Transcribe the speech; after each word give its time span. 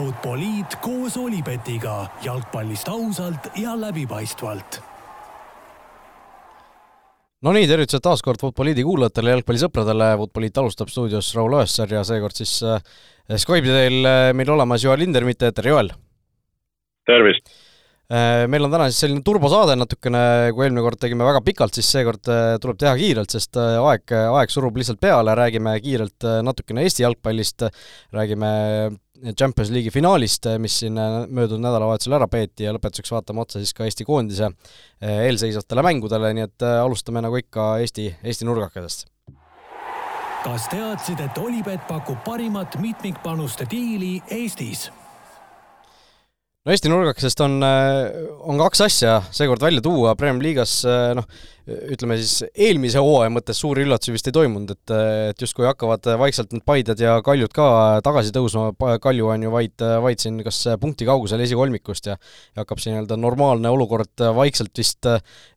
Futboliit 0.00 0.78
koos 0.80 1.16
Olipetiga 1.20 2.06
jalgpallist 2.24 2.88
ausalt 2.88 3.50
ja 3.60 3.74
läbipaistvalt. 3.76 4.78
Nonii, 7.44 7.66
tervitused 7.68 8.00
taas 8.06 8.24
kord 8.24 8.40
Futboliidi 8.40 8.80
kuulajatele, 8.86 9.34
jalgpallisõpradele, 9.34 10.08
Futboliit 10.22 10.60
alustab 10.62 10.88
stuudios 10.88 11.28
Raul 11.36 11.58
Õessar 11.58 11.92
ja 11.92 12.00
seekord 12.08 12.40
siis 12.40 12.54
äh, 12.64 12.80
Skype'i 13.28 13.68
teel 13.68 14.08
äh, 14.08 14.30
meil 14.32 14.54
olemas 14.56 14.86
Joel 14.86 15.04
Lindermitte, 15.04 15.52
tere 15.52 15.74
Joel! 15.74 15.92
tervist! 17.10 17.52
Äh, 18.10 18.44
meil 18.50 18.66
on 18.66 18.72
täna 18.74 18.88
siis 18.90 19.04
selline 19.04 19.22
turbosaade 19.26 19.76
natukene, 19.78 20.22
kui 20.54 20.66
eelmine 20.66 20.82
kord 20.82 20.98
tegime 21.02 21.26
väga 21.28 21.44
pikalt, 21.46 21.76
siis 21.78 21.90
seekord 21.94 22.26
tuleb 22.62 22.80
teha 22.80 22.96
kiirelt, 22.98 23.30
sest 23.30 23.60
aeg, 23.60 24.16
aeg 24.18 24.50
surub 24.50 24.80
lihtsalt 24.80 24.98
peale, 25.02 25.36
räägime 25.38 25.76
kiirelt 25.84 26.26
natukene 26.46 26.82
Eesti 26.86 27.06
jalgpallist, 27.06 27.68
räägime 28.16 28.50
Champions 29.36 29.70
League'i 29.70 29.90
finaalist, 29.92 30.46
mis 30.58 30.78
siin 30.80 30.98
äh, 30.98 31.26
möödunud 31.28 31.66
nädalavahetusel 31.66 32.16
ära 32.16 32.28
peeti 32.30 32.64
ja 32.64 32.72
lõpetuseks 32.72 33.12
vaatame 33.12 33.42
otsa 33.44 33.60
siis 33.60 33.74
ka 33.76 33.84
Eesti 33.84 34.06
koondise 34.08 34.46
äh, 34.48 35.26
eelseisvatele 35.26 35.84
mängudele, 35.84 36.32
nii 36.36 36.46
et 36.48 36.64
äh, 36.64 36.78
alustame 36.80 37.20
nagu 37.24 37.36
ikka 37.36 37.74
Eesti, 37.84 38.08
Eesti 38.24 38.48
nurgakadest. 38.48 39.08
kas 40.40 40.70
teadsid, 40.72 41.20
et 41.20 41.38
Olipet 41.38 41.84
pakub 41.88 42.24
parimat 42.24 42.78
mitmikpanuste 42.80 43.68
diili 43.70 44.22
Eestis? 44.30 44.88
No 46.64 46.74
Eesti 46.74 46.90
nurgakesest 46.92 47.40
on, 47.44 47.58
on 47.62 48.60
kaks 48.60 48.84
asja 48.84 49.16
seekord 49.32 49.62
välja 49.64 49.82
tuua, 49.84 50.14
Premium 50.18 50.42
liigas 50.44 50.80
noh, 51.16 51.28
ütleme 51.96 52.18
siis 52.20 52.46
eelmise 52.54 53.02
hooaja 53.02 53.32
mõttes 53.34 53.60
suuri 53.60 53.86
üllatusi 53.86 54.14
vist 54.14 54.30
ei 54.30 54.36
toimunud, 54.36 54.76
et, 54.76 54.94
et 55.32 55.44
justkui 55.46 55.66
hakkavad 55.68 56.12
vaikselt 56.20 56.54
need 56.54 56.66
Paided 56.66 57.00
ja 57.02 57.18
Kaljud 57.24 57.52
ka 57.56 57.66
tagasi 58.04 58.34
tõusma, 58.34 58.70
Kalju 59.02 59.32
on 59.32 59.48
ju 59.48 59.54
vaid, 59.54 59.86
vaid 60.04 60.22
siin 60.22 60.38
kas 60.46 60.62
punkti 60.80 61.08
kaugusel 61.08 61.42
esikolmikust 61.42 62.10
ja 62.10 62.16
ja 62.54 62.64
hakkab 62.64 62.80
see 62.82 62.92
nii-öelda 62.92 63.16
normaalne 63.20 63.70
olukord 63.72 64.22
vaikselt 64.36 64.76
vist, 64.78 65.06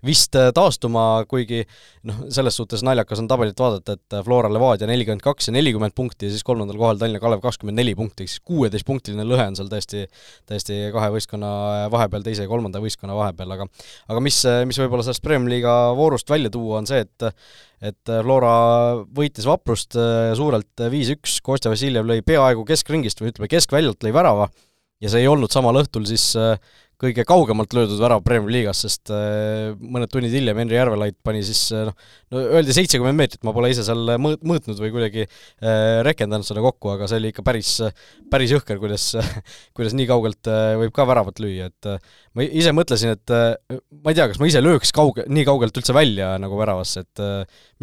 vist 0.05 0.37
taastuma, 0.55 1.23
kuigi 1.29 1.63
noh, 2.07 2.23
selles 2.33 2.57
suhtes 2.59 2.83
naljakas 2.85 3.21
on 3.23 3.29
tabelit 3.31 3.59
vaadata, 3.59 3.97
et 3.97 4.17
Flora 4.25 4.51
Levadia 4.53 4.87
nelikümmend 4.89 5.23
kaks 5.25 5.49
ja 5.49 5.55
nelikümmend 5.55 5.95
punkti 5.97 6.27
ja 6.29 6.33
siis 6.33 6.45
kolmandal 6.47 6.79
kohal 6.79 7.01
Tallinna 7.01 7.21
Kalev 7.23 7.43
kakskümmend 7.43 7.79
neli 7.79 7.95
punkti, 7.97 8.25
ehk 8.25 8.33
siis 8.33 8.43
kuueteistpunktiline 8.47 9.25
lõhe 9.27 9.47
on 9.51 9.57
seal 9.59 9.71
täiesti, 9.71 10.05
täiesti 10.49 10.79
kahe 10.95 11.11
võistkonna 11.15 11.53
vahepeal, 11.93 12.25
teise 12.25 12.45
ja 12.45 12.51
kolmanda 12.51 12.81
võistkonna 12.83 13.17
vahepeal, 13.17 13.55
aga 13.57 13.69
aga 14.11 14.23
mis, 14.23 14.39
mis 14.69 14.81
võib-olla 14.83 15.05
sellest 15.05 15.23
Premium-liiga 15.25 15.75
voorust 16.03 16.29
välja 16.29 16.51
tuua, 16.53 16.81
on 16.83 16.89
see, 16.89 17.03
et 17.07 17.31
et 17.83 18.11
Flora 18.23 18.51
võitis 19.11 19.43
Vaprust 19.43 19.97
äh, 19.99 20.31
suurelt 20.39 20.85
viis-üks, 20.91 21.41
Kostja 21.43 21.71
Vassiljev 21.73 22.07
lõi 22.07 22.21
peaaegu 22.23 22.63
keskringist 22.67 23.19
või 23.19 23.33
ütleme, 23.33 23.49
keskväljalt 23.51 24.05
lõi 24.05 24.13
värava 24.15 24.47
ja 25.03 25.11
see 25.11 25.25
ei 25.25 25.27
olnud 25.27 25.51
samal 25.51 25.81
õhtul 25.81 26.07
siis 26.07 26.29
äh, 26.39 26.55
kõige 27.03 27.25
kaugemalt 27.27 27.73
löödud 27.75 27.99
värav 28.01 28.23
Premier 28.25 28.51
League'as, 28.53 28.83
sest 28.85 29.11
äh, 29.13 29.73
mõned 29.77 30.11
tunnid 30.11 30.33
hiljem 30.33 30.59
Henri 30.61 30.77
Järvelait 30.77 31.17
pani 31.25 31.43
siis 31.45 31.61
äh, 31.75 31.87
noh, 31.89 31.97
no 32.31 32.43
öeldi 32.57 32.75
seitsekümmend 32.75 33.19
meetrit, 33.19 33.43
ma 33.45 33.53
pole 33.55 33.71
ise 33.73 33.85
seal 33.85 34.15
mõõt-, 34.21 34.43
mõõtnud 34.47 34.79
või 34.79 34.93
kuidagi 34.95 35.25
äh, 35.25 35.99
rehkendanud 36.07 36.47
seda 36.47 36.63
kokku, 36.63 36.93
aga 36.95 37.09
see 37.11 37.19
oli 37.19 37.33
ikka 37.33 37.45
päris, 37.45 37.75
päris 38.31 38.55
jõhker, 38.55 38.79
kuidas, 38.81 39.09
kuidas 39.77 39.97
nii 39.97 40.07
kaugelt 40.09 40.51
võib 40.79 40.95
ka 40.95 41.07
väravat 41.09 41.43
lüüa, 41.43 41.69
et 41.71 41.91
ma 42.37 42.47
ise 42.47 42.73
mõtlesin, 42.75 43.17
et 43.17 43.35
ma 43.35 44.13
ei 44.13 44.17
tea, 44.17 44.29
kas 44.31 44.39
ma 44.41 44.49
ise 44.49 44.63
lööks 44.63 44.95
kauge-, 44.95 45.27
nii 45.27 45.47
kaugelt 45.47 45.77
üldse 45.79 45.95
välja 45.95 46.33
nagu 46.41 46.59
väravasse, 46.59 47.03
et 47.03 47.23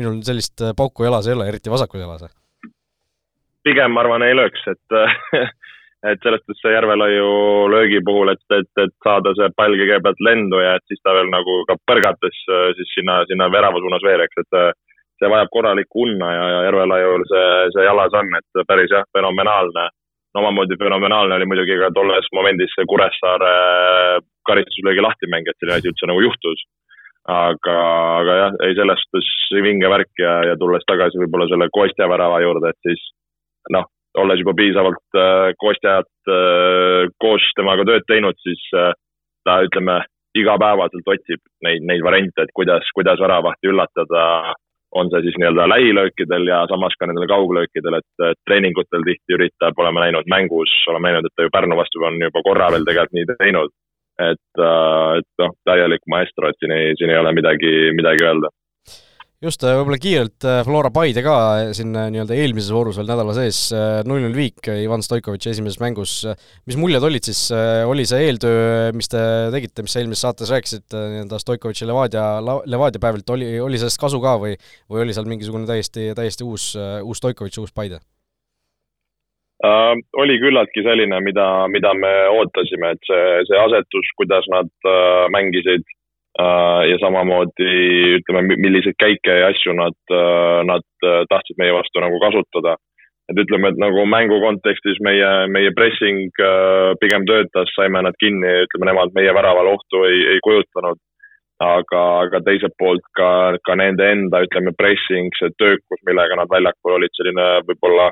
minul 0.00 0.20
sellist 0.26 0.64
pauku 0.78 1.06
jalas 1.08 1.28
ei 1.28 1.36
ole, 1.36 1.48
eriti 1.50 1.72
vasakus 1.72 2.00
jalas. 2.00 2.28
pigem 3.66 3.92
ma 3.92 4.04
arvan, 4.04 4.24
ei 4.24 4.36
lööks, 4.36 4.64
et 4.72 5.00
et 6.08 6.22
selles 6.24 6.40
suhtes 6.40 6.60
see 6.62 6.72
Järvelaiu 6.72 7.32
löögi 7.68 8.00
puhul, 8.04 8.32
et, 8.32 8.40
et, 8.56 8.70
et 8.84 8.92
saada 9.04 9.34
see 9.36 9.50
pall 9.56 9.76
kõigepealt 9.76 10.22
lendu 10.24 10.62
ja 10.62 10.76
et 10.78 10.84
siis 10.88 11.00
ta 11.04 11.12
veel 11.16 11.28
nagu 11.32 11.60
ka 11.68 11.76
põrgates 11.88 12.38
äh, 12.48 12.70
siis 12.78 12.94
sinna, 12.96 13.20
sinna 13.28 13.50
värava 13.52 13.82
suunas 13.82 14.04
veel, 14.06 14.24
eks, 14.24 14.40
et 14.44 14.58
äh, 14.60 14.72
see 15.20 15.28
vajab 15.32 15.52
korralikku 15.52 16.06
unna 16.06 16.32
ja, 16.32 16.48
ja 16.54 16.64
Järvelaiul 16.70 17.26
see, 17.28 17.46
see 17.76 17.84
jalas 17.84 18.16
on, 18.16 18.32
et 18.40 18.62
päris 18.68 18.92
jah, 18.96 19.04
fenomenaalne. 19.16 19.88
no 20.34 20.40
omamoodi 20.44 20.78
fenomenaalne 20.80 21.36
oli 21.36 21.48
muidugi 21.52 21.76
ka 21.82 21.92
tolles 21.92 22.32
momendis 22.32 22.72
see 22.76 22.88
Kuressaare 22.88 23.54
karistuslöögi 24.48 25.04
lahtimäng, 25.04 25.48
et 25.48 25.58
selline 25.58 25.82
asi 25.82 25.92
üldse 25.92 26.08
nagu 26.08 26.24
juhtus. 26.24 26.64
aga, 27.28 27.76
aga 28.24 28.34
jah, 28.38 28.54
ei 28.64 28.74
selles 28.78 29.02
suhtes 29.04 29.26
vinge 29.62 29.88
värk 29.92 30.22
ja, 30.24 30.38
ja 30.48 30.56
tulles 30.56 30.86
tagasi 30.88 31.20
võib-olla 31.20 31.50
selle 31.50 31.68
Kostja 31.76 32.08
värava 32.08 32.40
juurde, 32.40 32.72
et 32.72 32.88
siis 32.88 33.02
noh 33.76 33.84
olles 34.18 34.40
juba 34.42 34.54
piisavalt 34.58 35.18
äh, 35.18 35.52
Kostjat 35.58 36.10
äh, 36.28 37.10
koos 37.22 37.44
temaga 37.56 37.86
tööd 37.88 38.06
teinud, 38.08 38.38
siis 38.42 38.62
äh, 38.74 38.92
ta 39.46 39.60
ütleme, 39.66 40.00
igapäevaselt 40.38 41.06
otsib 41.10 41.40
neid, 41.66 41.84
neid 41.86 42.02
variante, 42.06 42.44
et 42.44 42.52
kuidas, 42.54 42.86
kuidas 42.94 43.22
väravahti 43.22 43.70
üllatada. 43.70 44.54
on 44.90 45.06
see 45.06 45.20
siis 45.22 45.36
nii-öelda 45.38 45.68
lähilöökidel 45.70 46.48
ja 46.50 46.64
samas 46.66 46.96
ka 46.98 47.06
nendel 47.06 47.28
kauglöökidel, 47.30 47.94
et 48.00 48.22
treeningutel 48.42 49.04
tihti 49.06 49.36
üritab, 49.36 49.78
oleme 49.78 50.00
näinud 50.02 50.26
mängus, 50.26 50.72
oleme 50.90 51.12
näinud, 51.12 51.28
et 51.28 51.34
ta 51.36 51.46
ju 51.46 51.52
Pärnu 51.54 51.76
vastu 51.78 52.02
on 52.02 52.18
juba 52.18 52.42
korra 52.42 52.72
veel 52.74 52.86
tegelikult 52.88 53.14
nii 53.14 53.28
teinud. 53.38 53.70
et, 54.20 54.62
et 55.18 55.30
noh, 55.38 55.54
täielik 55.64 56.02
maestro, 56.10 56.50
et 56.50 56.58
siin 56.58 56.74
ei, 56.74 56.90
siin 56.98 57.10
ei 57.14 57.20
ole 57.22 57.32
midagi, 57.38 57.70
midagi 57.96 58.26
öelda 58.26 58.50
just, 59.44 59.62
äh, 59.64 59.74
võib-olla 59.78 59.98
kiirelt 60.00 60.44
äh, 60.44 60.60
Flora 60.66 60.90
Paide 60.92 61.22
ka 61.24 61.34
äh, 61.56 61.70
siin 61.76 61.94
nii-öelda 61.96 62.36
eelmises 62.36 62.72
voorus 62.74 62.98
veel 63.00 63.08
nädala 63.08 63.32
sees, 63.36 63.62
null-null 64.08 64.36
viik 64.36 64.68
Ivan 64.68 65.04
Stoikovitši 65.04 65.54
esimeses 65.54 65.80
mängus, 65.80 66.14
mis 66.68 66.78
muljed 66.80 67.04
olid 67.06 67.24
siis, 67.24 67.46
oli 67.88 68.04
see 68.08 68.26
eeltöö, 68.28 68.90
mis 68.96 69.08
te 69.10 69.22
tegite, 69.54 69.84
mis 69.86 69.96
sa 69.96 70.02
eelmises 70.02 70.24
saates 70.26 70.52
rääkisite 70.52 71.04
nii-öelda 71.14 71.40
Stoikovitši 71.40 71.88
Levadia, 71.88 72.24
Levadia 72.68 73.02
päevilt, 73.02 73.32
oli, 73.32 73.52
oli 73.64 73.80
sellest 73.80 74.00
kasu 74.00 74.20
ka 74.22 74.36
või, 74.42 74.56
või 74.92 75.06
oli 75.06 75.16
seal 75.16 75.28
mingisugune 75.30 75.68
täiesti, 75.68 76.10
täiesti 76.18 76.46
uus, 76.46 76.72
uus 76.76 77.22
Stoikovitš, 77.22 77.62
uus 77.64 77.76
Paide? 77.76 78.02
Uh, 79.60 79.92
oli 80.16 80.38
küllaltki 80.40 80.80
selline, 80.86 81.18
mida, 81.20 81.46
mida 81.68 81.90
me 81.92 82.10
ootasime, 82.32 82.94
et 82.94 83.08
see, 83.08 83.24
see 83.48 83.58
asetus, 83.60 84.12
kuidas 84.16 84.46
nad 84.48 84.70
uh, 84.88 85.26
mängisid 85.32 85.84
Äh, 85.84 85.99
ja 86.90 86.98
samamoodi 87.02 87.72
ütleme, 88.20 88.56
milliseid 88.56 88.96
käike 89.00 89.34
ja 89.40 89.50
asju 89.50 89.74
nad, 89.78 89.96
äh, 90.14 90.60
nad 90.68 90.86
äh, 91.06 91.24
tahtsid 91.32 91.58
meie 91.60 91.74
vastu 91.76 92.02
nagu 92.02 92.20
kasutada. 92.22 92.76
et 93.30 93.38
ütleme, 93.38 93.68
et 93.70 93.76
nagu 93.78 94.02
mängu 94.10 94.40
kontekstis 94.42 94.96
meie, 95.06 95.28
meie 95.54 95.70
pressing 95.70 96.32
pigem 96.98 97.22
töötas, 97.28 97.70
saime 97.76 98.00
nad 98.02 98.16
kinni, 98.18 98.64
ütleme 98.66 98.88
nemad 98.88 99.12
meie 99.14 99.30
väravale 99.30 99.70
ohtu 99.70 100.02
ei, 100.08 100.24
ei 100.32 100.40
kujutanud. 100.42 100.98
aga, 101.60 102.00
aga 102.24 102.40
teiselt 102.40 102.74
poolt 102.80 103.04
ka, 103.14 103.54
ka 103.62 103.74
nende 103.76 104.06
enda, 104.14 104.40
ütleme, 104.46 104.72
pressing, 104.74 105.28
see 105.38 105.52
töökus, 105.60 106.00
millega 106.08 106.38
nad 106.40 106.48
väljakul 106.50 106.96
olid, 106.96 107.12
selline 107.14 107.46
võib-olla 107.68 108.08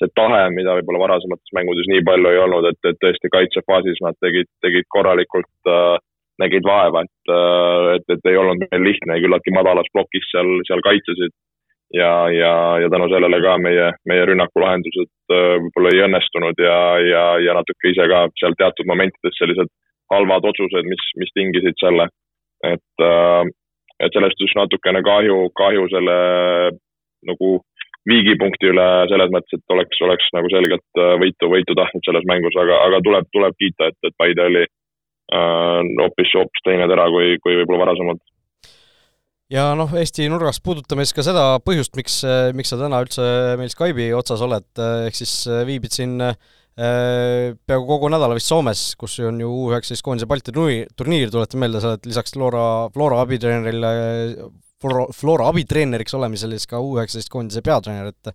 see 0.00 0.10
tahe, 0.18 0.42
mida 0.54 0.74
võib-olla 0.78 1.04
varasemates 1.06 1.54
mängudes 1.56 1.88
nii 1.90 2.02
palju 2.08 2.32
ei 2.32 2.40
olnud, 2.42 2.68
et, 2.70 2.80
et 2.90 2.98
tõesti 3.02 3.30
kaitsefaasis 3.34 4.02
nad 4.04 4.18
tegid, 4.24 4.50
tegid 4.66 4.86
korralikult 4.94 5.70
äh, 5.70 5.96
nägid 6.42 6.66
vaeva, 6.66 7.02
et, 7.06 7.32
äh, 7.34 7.90
et, 7.98 8.06
et 8.14 8.30
ei 8.30 8.38
olnud 8.38 8.62
meil 8.64 8.86
lihtne, 8.86 9.18
küllaltki 9.22 9.54
madalas 9.54 9.90
plokis 9.92 10.26
seal, 10.32 10.58
seal 10.68 10.82
kaitsesid. 10.86 11.34
ja, 11.94 12.28
ja, 12.28 12.52
ja 12.82 12.88
tänu 12.92 13.06
sellele 13.08 13.38
ka 13.40 13.54
meie, 13.64 13.86
meie 14.08 14.24
rünnakulahendused 14.28 15.08
äh, 15.32 15.54
võib-olla 15.62 15.92
ei 15.94 16.02
õnnestunud 16.04 16.60
ja, 16.60 16.80
ja, 17.00 17.22
ja 17.40 17.54
natuke 17.56 17.92
ise 17.92 18.04
ka 18.12 18.26
seal 18.40 18.56
teatud 18.60 18.90
momentides 18.90 19.38
sellised 19.40 19.70
halvad 20.12 20.44
otsused, 20.50 20.84
mis, 20.84 21.06
mis 21.20 21.32
tingisid 21.32 21.80
selle. 21.80 22.10
et, 22.66 23.06
äh, 23.06 23.48
et 24.04 24.12
sellest 24.14 24.40
just 24.40 24.58
natukene 24.58 25.00
kahju, 25.02 25.48
kahju 25.58 25.88
selle 25.94 26.18
nagu 27.26 27.48
viigipunkti 28.08 28.68
üle 28.70 28.88
selles 29.10 29.32
mõttes, 29.34 29.56
et 29.56 29.74
oleks, 29.74 30.00
oleks 30.04 30.28
nagu 30.36 30.50
selgelt 30.52 31.00
võitu, 31.22 31.48
võitu 31.50 31.74
tahtnud 31.76 32.04
selles 32.06 32.26
mängus, 32.30 32.56
aga, 32.56 32.78
aga 32.88 33.00
tuleb, 33.04 33.26
tuleb 33.34 33.56
kiita, 33.58 33.90
et, 33.90 33.98
et 34.06 34.14
Paide 34.20 34.44
oli 34.44 34.62
hoopis, 35.28 36.34
hoopis 36.36 36.64
teine 36.66 36.88
tera 36.90 37.08
kui, 37.12 37.36
kui 37.44 37.56
võib-olla 37.60 37.86
varasemalt. 37.86 38.22
ja 39.52 39.70
noh, 39.78 39.92
Eesti 40.00 40.28
nurgast 40.32 40.62
puudutame 40.64 41.04
siis 41.04 41.16
ka 41.16 41.26
seda 41.26 41.48
põhjust, 41.64 41.96
miks, 41.98 42.22
miks 42.56 42.72
sa 42.72 42.80
täna 42.80 43.02
üldse 43.04 43.26
meil 43.60 43.72
Skype'i 43.72 44.14
otsas 44.16 44.44
oled, 44.44 44.68
ehk 45.08 45.18
siis 45.18 45.34
viibid 45.68 45.92
siin 45.94 46.16
peaaegu 46.78 47.84
kogu 47.88 48.08
nädala 48.12 48.36
vist 48.38 48.52
Soomes, 48.52 48.92
kus 49.00 49.18
on 49.26 49.40
ju 49.42 49.50
U19 49.50 50.04
koondise 50.06 50.28
Balti 50.30 50.54
turniir, 50.54 51.32
tuletan 51.34 51.60
meelde, 51.64 51.82
sa 51.82 51.92
oled 51.92 52.06
lisaks 52.06 52.36
Flora, 52.36 52.64
Flora 52.94 53.20
abitreenerile 53.24 53.92
Flora, 54.78 55.06
Flora 55.10 55.48
abitreeneriks 55.50 56.14
olemisel 56.14 56.52
siis 56.54 56.68
ka 56.70 56.78
U19 56.78 57.30
koondise 57.32 57.62
peatreener, 57.66 58.12
et 58.12 58.30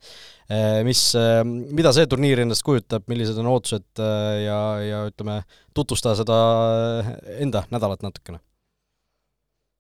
eh, 0.52 0.82
mis, 0.84 1.02
eh, 1.16 1.40
mida 1.48 1.94
see 1.96 2.10
turniir 2.12 2.42
endast 2.44 2.66
kujutab, 2.68 3.06
millised 3.12 3.40
on 3.40 3.48
ootused 3.54 4.02
eh, 4.04 4.44
ja, 4.44 4.58
ja 4.84 5.04
ütleme, 5.08 5.40
tutvusta 5.76 6.18
seda 6.20 6.40
enda 7.40 7.64
nädalat 7.72 8.04
natukene. 8.04 8.44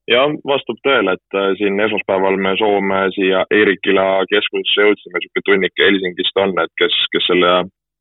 jah, 0.08 0.32
vastab 0.48 0.80
tõele, 0.88 1.18
et 1.20 1.38
siin 1.60 1.80
esmaspäeval 1.84 2.40
me 2.40 2.56
Soome 2.60 3.06
siia 3.16 3.44
Eerikila 3.52 4.08
keskusesse 4.32 4.88
jõudsime, 4.88 5.20
niisugune 5.20 5.48
tunnik 5.50 5.84
Helsingist 5.84 6.44
on, 6.44 6.56
et 6.64 6.72
kes, 6.80 6.96
kes 7.12 7.28
selle 7.28 7.54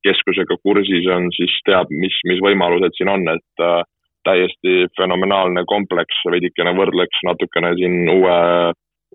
keskusega 0.06 0.58
kursis 0.62 1.06
on, 1.15 1.29
siis 1.35 1.55
teab, 1.67 1.91
mis, 1.94 2.15
mis 2.31 2.43
võimalused 2.43 2.94
siin 2.99 3.11
on, 3.11 3.26
et 3.35 3.62
äh, 3.62 3.82
täiesti 4.29 4.87
fenomenaalne 4.99 5.65
kompleks, 5.67 6.23
veidikene 6.31 6.75
võrdleks 6.79 7.23
natukene 7.27 7.75
siin 7.79 8.09
uue, 8.13 8.39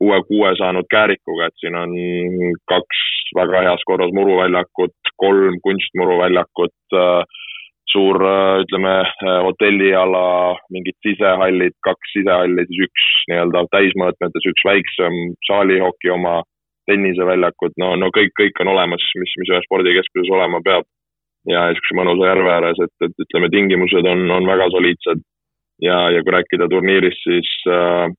uue 0.04 0.22
kuue 0.30 0.54
saanud 0.60 0.88
Käärikuga, 0.94 1.48
et 1.48 1.58
siin 1.62 1.76
on 1.80 1.96
kaks 2.72 3.04
väga 3.38 3.66
heas 3.70 3.84
korras 3.90 4.14
muruväljakut, 4.16 5.14
kolm 5.24 5.60
kunstmuruväljakut 5.66 6.98
äh,, 7.02 7.44
suur, 7.92 8.20
äh, 8.26 8.60
ütleme, 8.64 8.94
äh, 9.00 9.40
hotelliala, 9.48 10.58
mingid 10.74 10.98
sisehallid, 11.06 11.76
kaks 11.88 12.14
sisehalli, 12.18 12.66
siis 12.68 12.88
üks 12.88 13.08
nii-öelda 13.32 13.64
täismõõtmetes, 13.76 14.48
üks 14.52 14.68
väiksem 14.68 15.18
saalihoki 15.48 16.12
oma, 16.14 16.42
tenniseväljakud, 16.88 17.76
no, 17.84 17.96
no 18.00 18.12
kõik, 18.16 18.32
kõik 18.40 18.62
on 18.64 18.72
olemas, 18.72 19.04
mis, 19.20 19.34
mis 19.40 19.52
ühes 19.52 19.66
spordikeskuses 19.68 20.32
olema 20.32 20.62
peab. 20.64 20.88
Ja 21.48 21.68
niisuguse 21.70 21.98
mõnusa 22.00 22.32
järve 22.32 22.54
ääres, 22.54 22.80
et, 22.84 22.94
et 23.06 23.26
ütleme, 23.26 23.50
tingimused 23.54 24.10
on, 24.14 24.26
on 24.32 24.48
väga 24.48 24.70
soliidsed. 24.74 25.24
ja, 25.82 25.98
ja 26.10 26.24
kui 26.24 26.34
rääkida 26.34 26.68
turniirist, 26.72 27.22
siis 27.24 27.50
äh, 27.70 28.10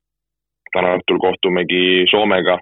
täna 0.73 0.95
õhtul 0.99 1.19
kohtumegi 1.19 2.07
Soomega 2.11 2.55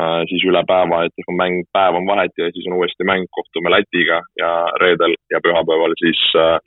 äh,, 0.00 0.22
siis 0.30 0.44
üle 0.48 0.62
päeva, 0.68 1.04
et 1.04 1.26
kui 1.26 1.36
mäng, 1.36 1.64
päev 1.76 2.00
on 2.00 2.08
vahet 2.08 2.32
ja 2.38 2.50
siis 2.54 2.66
on 2.70 2.78
uuesti 2.80 3.04
mäng, 3.04 3.28
kohtume 3.30 3.70
Lätiga 3.74 4.22
ja 4.40 4.52
reedel 4.80 5.16
ja 5.30 5.42
pühapäeval 5.44 5.96
siis 6.00 6.20
äh,, 6.36 6.58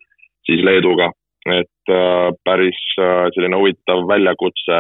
siis 0.46 0.64
Leeduga. 0.64 1.12
et 1.46 1.94
äh, 1.94 2.30
päris 2.44 2.78
äh, 3.00 3.28
selline 3.34 3.58
huvitav 3.58 4.08
väljakutse 4.10 4.78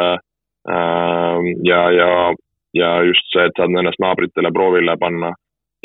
äh, 0.74 1.42
ja, 1.64 1.82
ja 1.92 2.34
ja 2.76 2.90
just 3.08 3.26
see, 3.32 3.46
et 3.48 3.58
saad 3.58 3.74
ennast 3.80 4.02
naabritele 4.04 4.52
proovile 4.56 4.98
panna. 5.00 5.32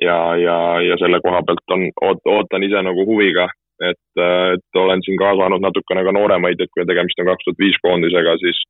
Ja, 0.00 0.19
ja, 0.37 0.56
ja 0.85 0.97
selle 1.00 1.20
koha 1.25 1.43
pealt 1.47 1.75
on, 1.76 1.88
oot-, 2.08 2.29
ootan 2.35 2.64
ise 2.67 2.82
nagu 2.87 3.05
huviga, 3.08 3.49
et, 3.81 4.23
et 4.23 4.81
olen 4.82 5.02
siin 5.05 5.19
kaasanud 5.20 5.62
natukene 5.64 6.05
ka 6.06 6.14
nooremaid, 6.17 6.61
et 6.61 6.73
kui 6.75 6.87
tegemist 6.88 7.20
on 7.23 7.31
kaks 7.31 7.47
tuhat 7.47 7.62
viis 7.62 7.79
koondisega, 7.85 8.37
siis, 8.44 8.61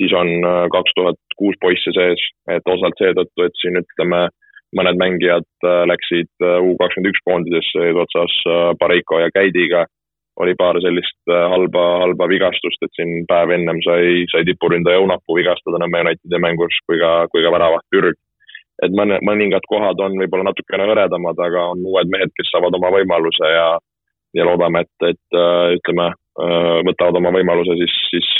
siis 0.00 0.14
on 0.16 0.32
äh, 0.38 0.64
kaks 0.74 0.96
tuhat 0.98 1.20
kuus 1.38 1.58
poisse 1.62 1.94
sees, 1.96 2.24
et 2.54 2.74
osalt 2.74 2.98
seetõttu, 3.02 3.46
et 3.46 3.62
siin 3.62 3.80
ütleme, 3.82 4.26
mõned 4.78 4.98
mängijad 5.00 5.46
äh, 5.64 5.84
läksid 5.90 6.30
äh, 6.44 6.58
U 6.62 6.74
kakskümmend 6.80 7.12
üks 7.12 7.22
koondisesse 7.28 7.86
eesotsas 7.90 8.34
Pareiko 8.80 9.22
ja 9.22 9.30
Käidiga 9.34 9.86
oli 10.38 10.52
paar 10.54 10.76
sellist 10.78 11.32
halba, 11.50 11.84
halba 12.04 12.28
vigastust, 12.30 12.78
et 12.86 12.92
siin 12.94 13.24
päev 13.26 13.50
ennem 13.56 13.80
sai, 13.82 14.20
sai 14.30 14.44
tipuründaja 14.46 15.00
Õunapuu 15.02 15.34
vigastada 15.34 15.80
Nõmme 15.82 16.04
Unitedi 16.04 16.38
mängus 16.38 16.76
kui 16.86 17.00
ka, 17.00 17.24
kui 17.32 17.42
ka 17.42 17.50
väravaht 17.50 17.82
Pürg. 17.90 18.14
Et 18.86 18.94
mõne, 18.94 19.18
mõningad 19.26 19.66
kohad 19.70 20.00
on 20.04 20.16
võib-olla 20.20 20.50
natukene 20.50 20.86
hõredamad, 20.90 21.38
aga 21.42 21.68
on 21.74 21.84
uued 21.86 22.10
mehed, 22.12 22.32
kes 22.36 22.50
saavad 22.52 22.76
oma 22.78 22.92
võimaluse 22.94 23.52
ja, 23.52 23.68
ja 24.38 24.48
loodame, 24.48 24.84
et, 24.86 25.08
et 25.12 25.38
äh, 25.38 25.76
ütleme, 25.78 26.10
äh, 26.14 26.72
võtavad 26.88 27.20
oma 27.20 27.34
võimaluse 27.38 27.78
siis, 27.82 28.00
siis 28.12 28.32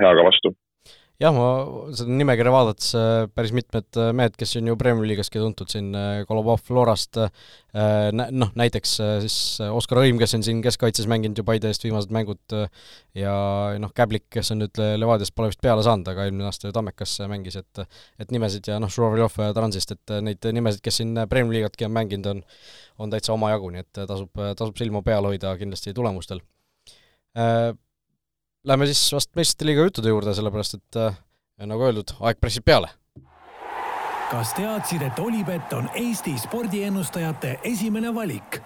heaga 0.00 0.28
vastu 0.28 0.54
jah, 1.22 1.32
ma 1.34 1.46
seda 1.94 2.12
nimekirja 2.18 2.52
vaadates 2.52 2.88
äh, 2.98 3.24
päris 3.30 3.52
mitmed 3.54 3.98
äh, 4.00 4.10
mehed, 4.16 4.34
kes 4.38 4.56
on 4.58 4.70
ju 4.70 4.76
Premiumi 4.78 5.08
liigaski 5.10 5.40
tuntud 5.42 5.70
siin, 5.70 5.92
äh, 5.96 6.22
Kolobov 6.28 6.62
Florast, 6.66 7.18
noh, 7.72 8.50
näiteks 8.58 8.90
siis 9.24 9.36
Oskar 9.64 10.02
Õim, 10.02 10.18
kes 10.20 10.34
on 10.36 10.42
siin 10.44 10.58
keskkaitses 10.64 11.06
mänginud 11.08 11.38
ju 11.40 11.44
Paide 11.46 11.70
eest 11.70 11.86
viimased 11.86 12.12
mängud 12.12 12.56
ja 13.16 13.34
noh, 13.80 13.94
Käblik, 13.96 14.26
kes 14.34 14.52
on 14.52 14.60
nüüd 14.60 14.80
Levadiast 15.00 15.32
pole 15.36 15.48
vist 15.52 15.62
peale 15.64 15.84
saanud, 15.86 16.10
aga 16.12 16.26
eelmine 16.26 16.50
aasta 16.50 16.68
ju 16.68 16.76
Tammekas 16.76 17.16
mängis, 17.32 17.56
et 17.62 17.84
et 18.20 18.34
nimesid 18.34 18.68
ja 18.68 18.76
noh, 18.82 18.92
Žuravljov 18.92 19.38
Transist, 19.56 19.96
et 19.96 20.14
neid 20.26 20.44
nimesid, 20.52 20.84
kes 20.84 21.00
siin 21.00 21.16
Premiumi 21.30 21.60
liigatki 21.60 21.88
on 21.88 21.96
mänginud, 21.96 22.28
on 22.34 22.44
on 23.02 23.10
täitsa 23.10 23.32
omajagu, 23.32 23.70
nii 23.72 23.82
et 23.82 24.02
tasub, 24.04 24.30
tasub 24.58 24.76
silma 24.78 25.00
peal 25.06 25.24
hoida 25.26 25.56
kindlasti 25.58 25.94
tulemustel 25.96 26.42
Lähme 28.62 28.86
siis 28.86 29.00
vast 29.10 29.32
meistrite 29.34 29.66
liiga 29.66 29.88
juttude 29.88 30.12
juurde, 30.12 30.32
sellepärast 30.38 30.76
et 30.76 30.98
äh, 31.00 31.16
nagu 31.66 31.82
öeldud, 31.82 32.12
aeg 32.22 32.38
pressib 32.38 32.62
peale. 32.62 32.92
kas 34.30 34.52
teadsid, 34.56 35.02
et 35.02 35.18
Olipet 35.18 35.72
on 35.76 35.88
Eesti 35.98 36.36
spordiennustajate 36.38 37.56
esimene 37.68 38.14
valik? 38.14 38.62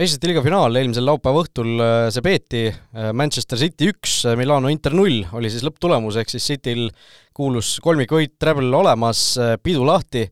meistrite 0.00 0.30
liiga 0.30 0.42
finaal 0.42 0.76
eelmisel 0.80 1.04
laupäeva 1.04 1.44
õhtul 1.44 1.80
äh, 1.84 2.06
see 2.10 2.24
peeti, 2.24 2.62
äh, 2.72 3.10
Manchester 3.14 3.60
City 3.60 3.90
üks, 3.92 4.22
äh, 4.26 4.34
Milano 4.40 4.72
Inter 4.72 4.96
null 4.98 5.22
oli 5.36 5.50
siis 5.52 5.62
lõpptulemus, 5.62 6.16
ehk 6.18 6.32
siis 6.32 6.46
Cityl 6.48 6.88
kuulus 7.36 7.76
kolmikvõit 7.84 8.34
treble 8.40 8.72
olemas, 8.76 9.20
pidu 9.62 9.84
lahti 9.86 10.24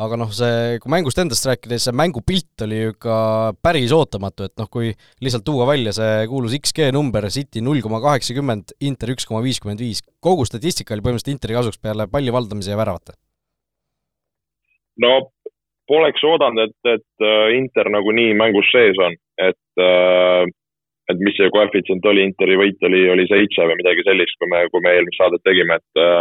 aga 0.00 0.18
noh, 0.20 0.30
see, 0.34 0.78
kui 0.82 0.92
mängust 0.92 1.20
endast 1.20 1.46
rääkides, 1.48 1.86
see 1.86 1.96
mängupilt 1.96 2.64
oli 2.66 2.80
ju 2.80 2.94
ka 3.00 3.16
päris 3.62 3.92
ootamatu, 3.96 4.48
et 4.48 4.54
noh, 4.60 4.68
kui 4.72 4.92
lihtsalt 5.24 5.44
tuua 5.46 5.66
välja 5.68 5.92
see 5.96 6.28
kuulus 6.30 6.56
XG 6.58 6.90
number, 6.96 7.28
City 7.32 7.62
null 7.64 7.82
koma 7.84 8.00
kaheksakümmend, 8.04 8.76
Inter 8.86 9.12
üks 9.14 9.28
koma 9.28 9.42
viiskümmend 9.44 9.82
viis, 9.82 10.02
kogu 10.24 10.46
statistika 10.48 10.96
oli 10.96 11.04
põhimõtteliselt 11.04 11.34
Interi 11.34 11.58
kasuks 11.58 11.82
peale 11.82 12.08
palli 12.12 12.32
valdamise 12.32 12.72
ja 12.72 12.80
väravate. 12.80 13.16
no 15.00 15.12
poleks 15.90 16.22
oodanud, 16.24 16.68
et, 16.68 16.92
et 16.96 17.26
äh, 17.26 17.50
Inter 17.58 17.90
nagunii 17.90 18.34
mängus 18.38 18.68
sees 18.72 18.98
on, 19.02 19.16
et 19.42 19.84
äh, 19.84 20.46
et 21.10 21.22
mis 21.26 21.34
see 21.34 21.50
koefitsient 21.50 22.04
oli, 22.06 22.22
Interi 22.28 22.56
võit 22.60 22.84
oli, 22.86 23.00
oli 23.10 23.24
seitse 23.26 23.66
või 23.66 23.80
midagi 23.80 24.04
sellist, 24.06 24.36
kui 24.38 24.50
me, 24.52 24.62
kui 24.70 24.84
me 24.84 24.92
eelmist 24.94 25.18
saadet 25.18 25.42
tegime, 25.46 25.80
et 25.80 26.00
äh, 26.02 26.20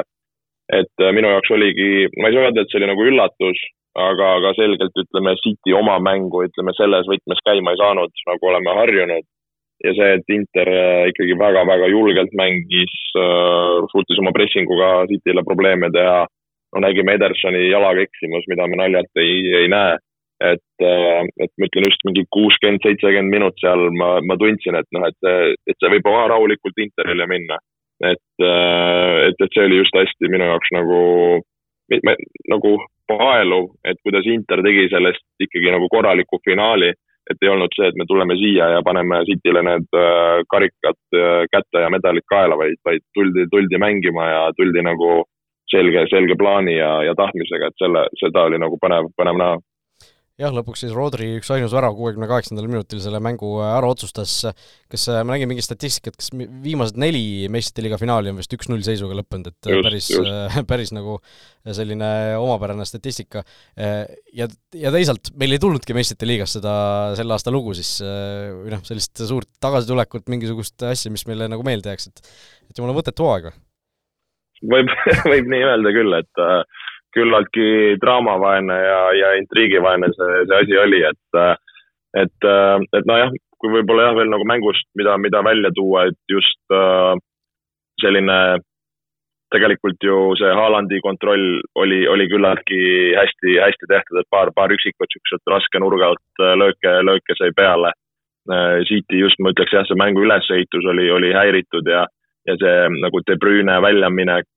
et 0.77 1.03
äh, 1.03 1.11
minu 1.15 1.31
jaoks 1.33 1.51
oligi, 1.55 2.07
ma 2.19 2.29
ei 2.29 2.35
saa 2.35 2.47
öelda, 2.47 2.63
et 2.63 2.71
see 2.71 2.79
oli 2.79 2.89
nagu 2.91 3.05
üllatus, 3.09 3.61
aga, 3.97 4.33
aga 4.39 4.53
selgelt 4.57 5.01
ütleme, 5.03 5.35
City 5.41 5.73
oma 5.75 5.97
mängu, 6.03 6.43
ütleme, 6.45 6.75
selles 6.77 7.09
võtmes 7.09 7.41
käima 7.47 7.73
ei 7.73 7.81
saanud, 7.81 8.25
nagu 8.29 8.51
oleme 8.51 8.75
harjunud. 8.81 9.27
ja 9.79 9.93
see, 9.95 10.09
et 10.17 10.33
Inter 10.35 10.69
äh, 10.69 11.05
ikkagi 11.07 11.37
väga-väga 11.39 11.87
julgelt 11.87 12.33
mängis 12.35 12.91
äh,, 13.15 13.77
suutis 13.93 14.19
oma 14.19 14.33
pressinguga 14.35 15.07
Cityle 15.07 15.43
probleeme 15.47 15.87
teha. 15.95 16.27
no 16.75 16.81
nägime 16.83 17.15
Edersoni 17.17 17.69
jalaga 17.71 18.03
eksimus, 18.03 18.43
mida 18.51 18.67
me 18.67 18.77
naljalt 18.77 19.21
ei, 19.23 19.39
ei 19.61 19.71
näe. 19.71 19.97
et, 20.39 20.83
et 20.83 21.51
ma 21.59 21.67
ütlen 21.67 21.87
just 21.87 22.03
mingi 22.07 22.21
kuuskümmend, 22.35 22.83
seitsekümmend 22.83 23.33
minut 23.33 23.55
seal 23.59 23.89
ma, 23.95 24.11
ma 24.23 24.37
tundsin, 24.39 24.77
et 24.79 24.87
noh, 24.95 25.07
et 25.07 25.31
et 25.67 25.75
see 25.79 25.91
võib 25.95 26.07
rahulikult 26.07 26.77
Interile 26.79 27.27
minna 27.27 27.57
et, 27.99 28.27
äh, 28.43 29.27
et, 29.27 29.35
et 29.43 29.53
see 29.53 29.65
oli 29.67 29.81
just 29.81 29.95
hästi 29.95 30.31
minu 30.31 30.47
jaoks 30.49 30.71
nagu, 30.75 31.01
nagu 32.53 32.73
paeluv, 33.09 33.71
et 33.83 33.99
kuidas 34.05 34.27
Inter 34.29 34.63
tegi 34.65 34.87
sellest 34.91 35.25
ikkagi 35.41 35.71
nagu 35.73 35.89
korraliku 35.91 36.39
finaali, 36.45 36.91
et 37.29 37.43
ei 37.45 37.49
olnud 37.51 37.73
see, 37.75 37.89
et 37.89 37.97
me 37.99 38.05
tuleme 38.09 38.37
siia 38.39 38.71
ja 38.73 38.83
paneme 38.85 39.21
Cityle 39.27 39.61
need 39.65 39.89
äh, 39.97 40.39
karikad 40.49 40.99
äh, 41.13 41.43
kätte 41.53 41.83
ja 41.83 41.89
medalid 41.93 42.25
kaela, 42.31 42.57
vaid, 42.57 42.79
vaid 42.85 43.03
tuldi, 43.13 43.45
tuldi 43.51 43.81
mängima 43.81 44.29
ja 44.29 44.41
tuldi 44.57 44.83
nagu 44.85 45.23
selge, 45.69 46.07
selge 46.09 46.37
plaani 46.39 46.77
ja, 46.77 46.91
ja 47.05 47.13
tahtmisega, 47.17 47.69
et 47.69 47.83
selle, 47.83 48.07
seda 48.21 48.47
oli 48.49 48.61
nagu 48.61 48.79
põnev, 48.81 49.11
põnev 49.19 49.37
näha 49.41 49.59
jah, 50.39 50.53
lõpuks 50.55 50.83
siis 50.85 50.93
Rodri 50.95 51.27
üks 51.37 51.49
ainus 51.53 51.73
värav 51.75 51.95
kuuekümne 51.97 52.29
kaheksandal 52.29 52.67
minutil 52.69 53.01
selle 53.03 53.19
mängu 53.23 53.57
äh, 53.59 53.73
ära 53.77 53.89
otsustas. 53.91 54.35
kas 54.89 55.07
äh, 55.11 55.21
ma 55.23 55.35
nägin 55.35 55.51
mingit 55.51 55.67
statistikat, 55.67 56.15
kas 56.19 56.31
viimased 56.33 56.99
neli 57.01 57.49
meistrite 57.51 57.85
liiga 57.85 57.99
finaali 58.01 58.31
on 58.31 58.39
vist 58.39 58.53
üks-null 58.55 58.83
seisuga 58.85 59.17
lõppenud, 59.19 59.51
et 59.51 59.69
äh, 59.69 59.75
just, 59.75 59.87
päris, 59.87 60.11
päris 60.71 60.93
nagu 60.95 61.19
selline 61.69 62.11
omapärane 62.39 62.85
statistika. 62.87 63.43
ja, 63.77 64.47
ja 64.73 64.91
teisalt 64.95 65.33
meil 65.37 65.53
ei 65.53 65.61
tulnudki 65.61 65.93
meistrite 65.93 66.25
liigas 66.25 66.55
seda 66.55 66.71
selle 67.19 67.35
aasta 67.35 67.51
lugu 67.53 67.75
siis 67.77 67.99
või 68.01 68.71
noh, 68.71 68.81
sellist 68.87 69.19
suurt 69.27 69.49
tagasitulekut, 69.61 70.25
mingisugust 70.31 70.87
asja, 70.87 71.11
mis 71.13 71.27
meile 71.29 71.49
nagu 71.51 71.65
meelde 71.67 71.91
jääks, 71.91 72.09
et 72.09 72.23
et 72.69 72.79
jumala 72.79 72.95
mõttetu 72.97 73.25
hooaeg. 73.25 73.49
võib, 74.71 74.91
võib 75.31 75.51
nii 75.51 75.65
öelda 75.65 75.93
küll, 75.95 76.17
et 76.19 76.43
äh, 76.43 76.85
küllaltki 77.15 77.97
draamavaene 78.01 78.77
ja, 78.83 79.01
ja 79.17 79.33
intriigivaene 79.39 80.11
see, 80.15 80.39
see 80.49 80.63
asi 80.63 80.77
oli, 80.77 81.03
et, 81.09 81.39
et, 82.23 82.49
et 82.97 83.09
nojah, 83.09 83.33
kui 83.59 83.73
võib-olla 83.73 84.09
jah, 84.09 84.17
veel 84.19 84.31
nagu 84.31 84.45
mängust, 84.47 84.87
mida, 84.99 85.17
mida 85.17 85.41
välja 85.45 85.71
tuua, 85.75 86.07
et 86.11 86.19
just 86.31 86.77
selline 87.99 88.39
tegelikult 89.53 90.05
ju 90.05 90.17
see 90.39 90.51
Haalandi 90.53 90.99
kontroll 91.05 91.61
oli, 91.81 92.03
oli 92.07 92.27
küllaltki 92.29 92.79
hästi, 93.17 93.57
hästi 93.63 93.89
tehtud, 93.89 94.21
et 94.21 94.29
paar, 94.33 94.51
paar 94.55 94.73
üksikut 94.75 95.09
siukest 95.09 95.49
raske 95.49 95.81
nurga 95.81 96.11
alt 96.11 96.43
lööke, 96.61 96.93
lööke 97.05 97.37
sai 97.37 97.51
peale. 97.57 97.91
City 98.89 99.19
just 99.19 99.37
ma 99.41 99.51
ütleks 99.53 99.73
jah, 99.75 99.85
see 99.85 99.97
mängu 99.99 100.23
ülesehitus 100.25 100.85
oli, 100.93 101.09
oli 101.13 101.33
häiritud 101.35 101.89
ja, 101.89 102.05
ja 102.49 102.55
see 102.61 102.75
nagu 103.01 103.21
De 103.27 103.35
Bruyne 103.41 103.75
väljaminek 103.83 104.47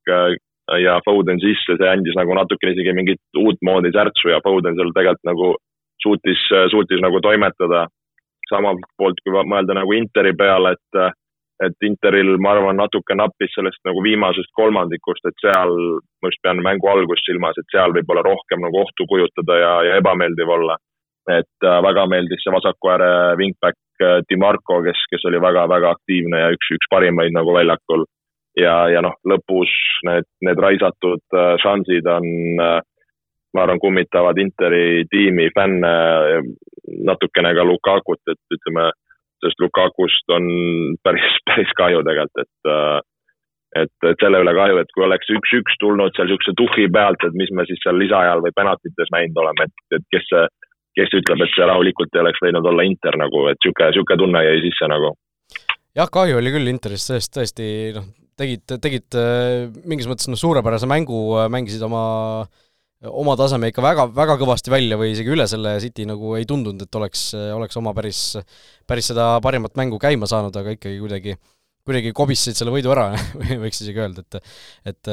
ja 0.80 0.98
Foden 1.04 1.40
sisse, 1.42 1.76
see 1.76 1.88
andis 1.88 2.16
nagu 2.18 2.34
natukene 2.36 2.74
isegi 2.74 2.94
mingit 2.96 3.20
uut 3.38 3.58
moodi 3.66 3.92
särtsu 3.94 4.32
ja 4.32 4.40
Foden 4.44 4.78
seal 4.78 4.92
tegelikult 4.94 5.28
nagu 5.28 5.50
suutis, 6.02 6.46
suutis 6.70 7.02
nagu 7.02 7.20
toimetada. 7.20 7.88
samalt 8.52 8.82
poolt, 8.98 9.20
kui 9.24 9.32
mõelda 9.48 9.72
nagu 9.78 9.94
Interi 9.96 10.34
peale, 10.36 10.74
et, 10.74 10.96
et 11.64 11.86
Interil, 11.86 12.34
ma 12.42 12.50
arvan, 12.52 12.76
natuke 12.76 13.14
nappis 13.16 13.54
sellest 13.54 13.80
nagu 13.88 14.02
viimasest 14.04 14.50
kolmandikust, 14.58 15.24
et 15.24 15.38
seal, 15.40 15.72
ma 16.20 16.28
just 16.28 16.42
pean 16.44 16.60
mängu 16.60 16.90
algust 16.90 17.24
silmas, 17.24 17.56
et 17.56 17.70
seal 17.72 17.94
võib-olla 17.96 18.24
rohkem 18.26 18.60
nagu 18.60 18.82
ohtu 18.82 19.06
kujutada 19.08 19.56
ja, 19.62 19.72
ja 19.88 20.00
ebameeldiv 20.02 20.52
olla. 20.58 20.76
et 21.30 21.64
äh, 21.64 21.78
väga 21.86 22.02
meeldis 22.10 22.40
see 22.42 22.50
vasaku 22.50 22.88
ääre 22.90 23.08
wingback 23.38 23.78
äh, 24.02 24.20
Dimarco, 24.28 24.80
kes, 24.82 25.04
kes 25.10 25.24
oli 25.30 25.38
väga-väga 25.40 25.92
aktiivne 25.94 26.40
ja 26.40 26.48
üks, 26.50 26.72
üks 26.76 26.90
parimaid 26.90 27.32
nagu 27.32 27.54
väljakul. 27.54 28.02
Ja, 28.58 28.74
ja 28.92 29.02
noh, 29.04 29.14
lõpus 29.28 29.72
need, 30.08 30.28
need 30.44 30.60
raisatud 30.60 31.36
äh, 31.36 31.54
šansid 31.62 32.08
on, 32.10 32.26
ma 33.52 33.64
arvan, 33.64 33.80
kummitavad 33.82 34.38
Interi 34.40 35.04
tiimi 35.12 35.50
fänne, 35.54 35.92
natukene 37.04 37.54
ka 37.56 37.64
Lukakut, 37.68 38.22
et 38.32 38.56
ütleme, 38.56 38.90
sest 39.44 39.60
Lukakust 39.60 40.36
on 40.36 40.46
päris, 41.04 41.38
päris 41.50 41.72
kahju 41.78 42.04
tegelikult, 42.06 42.46
et 42.46 43.08
et, 43.72 43.92
et 44.04 44.20
selle 44.20 44.42
üle 44.42 44.52
kahju, 44.52 44.82
et 44.82 44.90
kui 44.92 45.04
oleks 45.06 45.30
üks-üks 45.32 45.78
tulnud 45.80 46.12
seal 46.12 46.28
niisuguse 46.28 46.52
tuhhi 46.60 46.90
pealt, 46.92 47.22
et 47.24 47.36
mis 47.40 47.48
me 47.56 47.64
siis 47.64 47.80
seal 47.80 47.96
lisaajal 47.96 48.42
või 48.44 48.52
penaltites 48.52 49.12
näinud 49.14 49.38
oleme, 49.40 49.64
et, 49.64 49.96
et 49.96 50.04
kes 50.12 50.26
see 50.28 50.42
kes 50.98 51.14
ütleb, 51.16 51.40
et 51.44 51.54
see 51.54 51.68
rahulikult 51.68 52.16
ei 52.16 52.22
oleks 52.22 52.42
võinud 52.44 52.66
olla 52.68 52.84
Inter 52.84 53.16
nagu, 53.20 53.46
et 53.50 53.60
niisugune, 53.60 53.92
niisugune 53.92 54.18
tunne 54.20 54.42
jäi 54.44 54.58
sisse 54.66 54.88
nagu. 54.92 55.14
jah, 55.96 56.10
kahju 56.12 56.40
oli 56.40 56.52
küll 56.54 56.72
Interist, 56.72 57.08
sest 57.12 57.32
tõesti 57.36 57.66
noh, 57.96 58.08
tegid, 58.40 58.76
tegid 58.82 59.18
äh, 59.18 59.70
mingis 59.88 60.08
mõttes 60.10 60.30
noh, 60.30 60.38
suurepärase 60.40 60.88
mängu, 60.90 61.22
äh, 61.40 61.48
mängisid 61.52 61.82
oma 61.86 62.04
oma 63.02 63.32
taseme 63.34 63.72
ikka 63.72 63.82
väga, 63.82 64.04
väga 64.14 64.36
kõvasti 64.38 64.70
välja 64.70 64.94
või 64.94 65.10
isegi 65.10 65.32
üle 65.34 65.48
selle 65.50 65.74
City 65.82 66.04
nagu 66.06 66.36
ei 66.38 66.44
tundunud, 66.46 66.84
et 66.84 66.98
oleks, 67.00 67.32
oleks 67.34 67.80
oma 67.80 67.90
päris, 67.96 68.20
päris 68.86 69.10
seda 69.10 69.32
parimat 69.42 69.74
mängu 69.74 69.98
käima 69.98 70.28
saanud, 70.30 70.54
aga 70.54 70.76
ikkagi 70.76 71.00
kuidagi 71.02 71.34
äh, 71.34 71.40
kuidagi 71.86 72.12
kobistasid 72.14 72.58
selle 72.58 72.72
võidu 72.74 72.92
ära 72.94 73.08
võiks 73.64 73.80
isegi 73.82 74.02
öelda, 74.02 74.22
et 74.22 74.38
et, 74.92 75.10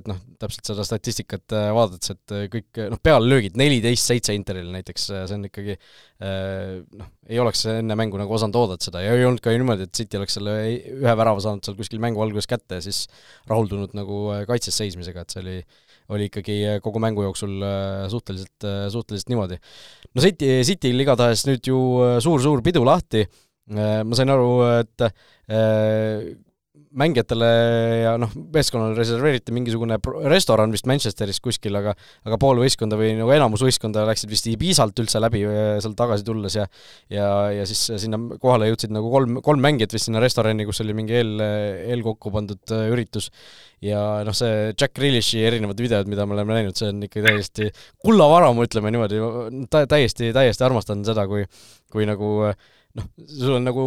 et 0.00 0.08
noh, 0.10 0.18
täpselt 0.42 0.70
seda 0.70 0.86
statistikat 0.86 1.54
äh, 1.54 1.68
vaadates, 1.76 2.14
et 2.14 2.34
kõik 2.52 2.80
noh, 2.90 3.00
peallöögid 3.02 3.58
neliteist 3.60 4.10
seitse 4.10 4.34
Interil 4.34 4.72
näiteks, 4.74 5.06
see 5.12 5.36
on 5.36 5.46
ikkagi 5.48 5.76
äh, 5.76 6.82
noh, 6.98 7.12
ei 7.30 7.38
oleks 7.42 7.64
enne 7.70 7.98
mängu 7.98 8.18
nagu 8.20 8.34
osanud 8.34 8.58
oodata 8.58 8.90
seda. 8.90 9.04
Ja 9.04 9.14
ei 9.14 9.26
olnud 9.28 9.42
ka 9.44 9.54
niimoodi, 9.54 9.86
et 9.86 9.94
City 9.94 10.18
oleks 10.18 10.38
selle 10.38 10.56
ühe 10.66 11.16
värava 11.22 11.42
saanud 11.44 11.64
seal 11.66 11.78
kuskil 11.78 12.02
mängu 12.02 12.22
alguses 12.24 12.50
kätte 12.50 12.80
ja 12.80 12.84
siis 12.84 13.04
rahuldunud 13.50 13.94
nagu 13.96 14.20
äh, 14.34 14.44
kaitses 14.50 14.82
seismisega, 14.82 15.24
et 15.24 15.34
see 15.34 15.44
oli 15.44 15.58
oli 16.12 16.26
ikkagi 16.28 16.54
kogu 16.84 17.00
mängu 17.00 17.22
jooksul 17.24 17.62
suhteliselt, 18.12 18.66
suhteliselt 18.92 19.30
niimoodi. 19.32 19.56
no 20.12 20.20
City, 20.20 20.50
Cityl 20.68 21.00
igatahes 21.00 21.46
nüüd 21.48 21.64
ju 21.64 21.78
suur-suur 22.20 22.60
pidu 22.66 22.82
lahti. 22.84 23.22
Äh, 23.24 23.53
ma 23.72 24.16
sain 24.16 24.32
aru, 24.32 24.48
et 24.82 25.06
äh, 25.08 26.34
mängijatele 26.94 27.48
ja 28.04 28.12
noh, 28.20 28.30
meeskonnale 28.54 28.94
reserveeriti 28.94 29.54
mingisugune 29.54 29.96
restoran 30.30 30.70
vist 30.74 30.86
Manchesteris 30.86 31.40
kuskil, 31.42 31.74
aga 31.78 31.94
aga 32.26 32.38
pool 32.40 32.60
võistkonda 32.62 32.98
või 32.98 33.12
nagu 33.18 33.32
enamus 33.34 33.64
võistkonda 33.66 34.04
läksid 34.06 34.30
vist 34.30 34.46
Ibizalt 34.50 34.98
üldse 35.02 35.22
läbi 35.22 35.42
äh, 35.48 35.76
sealt 35.82 35.96
tagasi 35.98 36.26
tulles 36.26 36.58
ja 36.58 36.68
ja, 37.10 37.26
ja 37.54 37.66
siis 37.66 37.82
sinna 38.04 38.20
kohale 38.42 38.68
jõudsid 38.70 38.94
nagu 38.94 39.10
kolm, 39.10 39.40
kolm 39.44 39.64
mängijat 39.64 39.96
vist 39.96 40.10
sinna 40.10 40.22
restorani, 40.22 40.66
kus 40.68 40.82
oli 40.84 40.94
mingi 40.96 41.18
eel, 41.18 41.34
eelkokku 41.94 42.30
pandud 42.34 42.76
üritus. 42.92 43.30
ja 43.82 44.22
noh, 44.26 44.36
see 44.36 44.70
Jack 44.72 44.94
Grealishi 44.94 45.42
erinevad 45.44 45.80
videod, 45.80 46.08
mida 46.10 46.28
me 46.28 46.36
oleme 46.38 46.60
näinud, 46.60 46.78
see 46.78 46.92
on 46.92 47.02
ikka 47.08 47.24
täiesti 47.26 47.72
kullavaramu, 48.04 48.68
ütleme 48.68 48.94
niimoodi, 48.94 49.18
täiesti, 49.72 50.30
täiesti 50.36 50.64
armastan 50.68 51.02
seda, 51.06 51.26
kui 51.30 51.48
kui 51.94 52.06
nagu 52.08 52.30
äh, 52.48 52.56
noh, 52.98 53.10
sul 53.26 53.58
on 53.58 53.66
nagu 53.66 53.84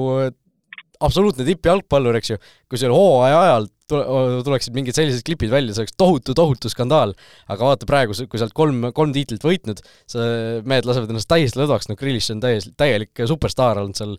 absoluutne 1.03 1.45
tippjalgpallur, 1.47 2.17
eks 2.17 2.33
ju, 2.33 2.37
kui 2.67 2.79
seal 2.81 2.95
hooaja 2.95 3.41
ajal 3.45 3.67
tule, 3.87 4.03
tuleksid 4.45 4.75
mingid 4.75 4.97
sellised 4.97 5.23
klipid 5.27 5.51
välja, 5.51 5.73
see 5.75 5.85
oleks 5.85 5.95
tohutu, 5.99 6.35
tohutu 6.37 6.71
skandaal. 6.71 7.13
aga 7.47 7.69
vaata 7.69 7.87
praegu, 7.89 8.15
kui 8.27 8.39
sa 8.39 8.47
oled 8.47 8.55
kolm, 8.57 8.87
kolm 8.95 9.13
tiitlit 9.15 9.43
võitnud, 9.43 9.79
sa, 10.09 10.25
mehed 10.67 10.87
lasevad 10.87 11.11
ennast 11.13 11.29
täiesti 11.31 11.61
lõdvaks, 11.61 11.87
no 11.89 11.97
Grealish 11.99 12.33
on 12.33 12.41
täiesti, 12.43 12.73
täielik 12.79 13.23
superstaar 13.29 13.79
olnud 13.81 13.97
seal 13.97 14.17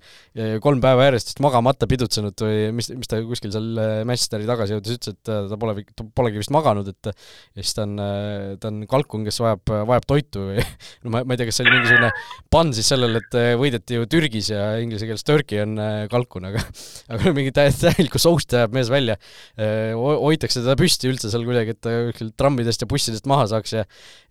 kolm 0.64 0.80
päeva 0.84 1.08
järjest 1.08 1.32
vist 1.32 1.42
magamata 1.44 1.88
pidutsenud 1.90 2.44
või 2.44 2.62
mis, 2.78 2.90
mis 2.96 3.10
ta 3.10 3.20
kuskil 3.24 3.52
seal 3.54 3.82
äh, 3.82 3.92
Manchesteri 4.08 4.48
tagasi 4.48 4.76
jõudes 4.76 4.96
ütles, 4.96 5.18
et 5.18 5.32
äh, 5.32 5.44
ta 5.50 5.60
pole, 5.60 5.84
ta 5.92 6.06
polegi 6.16 6.40
vist 6.40 6.52
maganud, 6.54 6.88
et 6.88 7.10
ja 7.10 7.60
siis 7.60 7.76
ta 7.76 7.84
on, 7.84 7.96
äh, 8.02 8.56
ta 8.62 8.72
on 8.72 8.80
kalkun, 8.88 9.26
kes 9.28 9.40
vajab, 9.44 9.74
vajab 9.92 10.08
toitu 10.08 10.46
või 10.48 10.64
no 11.04 11.12
ma, 11.12 11.24
ma 11.24 11.36
ei 11.36 11.42
tea, 11.42 11.50
kas 11.50 11.60
see 11.60 11.66
oli 11.66 11.76
mingisugune 11.76 12.12
pann 12.52 12.72
siis 12.76 12.88
sellele, 12.88 13.20
et 13.20 13.38
võideti 13.60 14.00
ju 14.00 14.08
Türgis 14.08 14.52
ja 14.54 14.70
inglise 14.80 15.08
keeles 15.08 15.26
Turkey 15.28 15.60
on 15.64 15.76
kalkun, 16.08 16.48
aga 16.48 16.64
aga 17.12 17.36
mingi 17.36 17.52
täieliku 17.52 18.20
soust 18.38 18.54
ajab 18.54 18.76
mees 18.76 18.90
välja. 18.92 19.18
Äh, 19.58 19.94
hoitakse 19.94 20.62
teda 20.62 20.76
püsti 20.78 21.10
üldse 21.10 21.32
seal 21.32 21.46
kuidagi, 21.48 21.74
et 21.74 21.82
ta 21.82 21.94
kuskilt 22.08 22.36
trammidest 22.38 22.84
ja 22.84 22.90
bussidest 22.90 23.26
maha 23.30 23.48
saaks 23.50 23.74
ja 23.74 23.84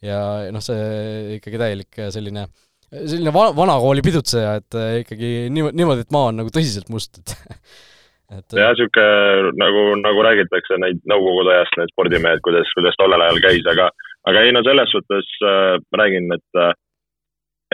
ja 0.06 0.22
noh, 0.54 0.64
see 0.64 1.38
ikkagi 1.38 1.62
täielik 1.62 2.02
selline 2.14 2.48
selline 2.88 3.34
va-, 3.36 3.52
vanakooli 3.56 4.04
pidutseja, 4.06 4.58
et 4.62 4.80
äh, 4.80 5.02
ikkagi 5.04 5.32
niimoodi, 5.52 5.76
niimoodi, 5.82 6.08
et 6.08 6.16
maa 6.16 6.32
on 6.32 6.42
nagu 6.42 6.52
tõsiselt 6.54 6.92
must, 6.94 7.20
et 7.20 7.36
et 8.38 8.58
jah, 8.60 8.72
niisugune 8.72 9.54
nagu, 9.60 9.84
nagu 10.02 10.24
räägitakse 10.28 10.80
neid 10.84 11.00
nõukogude 11.10 11.56
ajast, 11.56 11.80
need 11.80 11.94
spordimehed, 11.94 12.44
kuidas, 12.48 12.72
kuidas 12.78 12.96
tollel 13.00 13.24
ajal 13.28 13.42
käis, 13.44 13.64
aga 13.68 13.90
aga 14.28 14.44
ei 14.44 14.54
no 14.56 14.64
selles 14.68 14.92
suhtes 14.92 15.32
äh, 15.44 15.78
ma 15.92 16.04
räägin, 16.04 16.32
et 16.36 16.62
äh, 16.64 16.74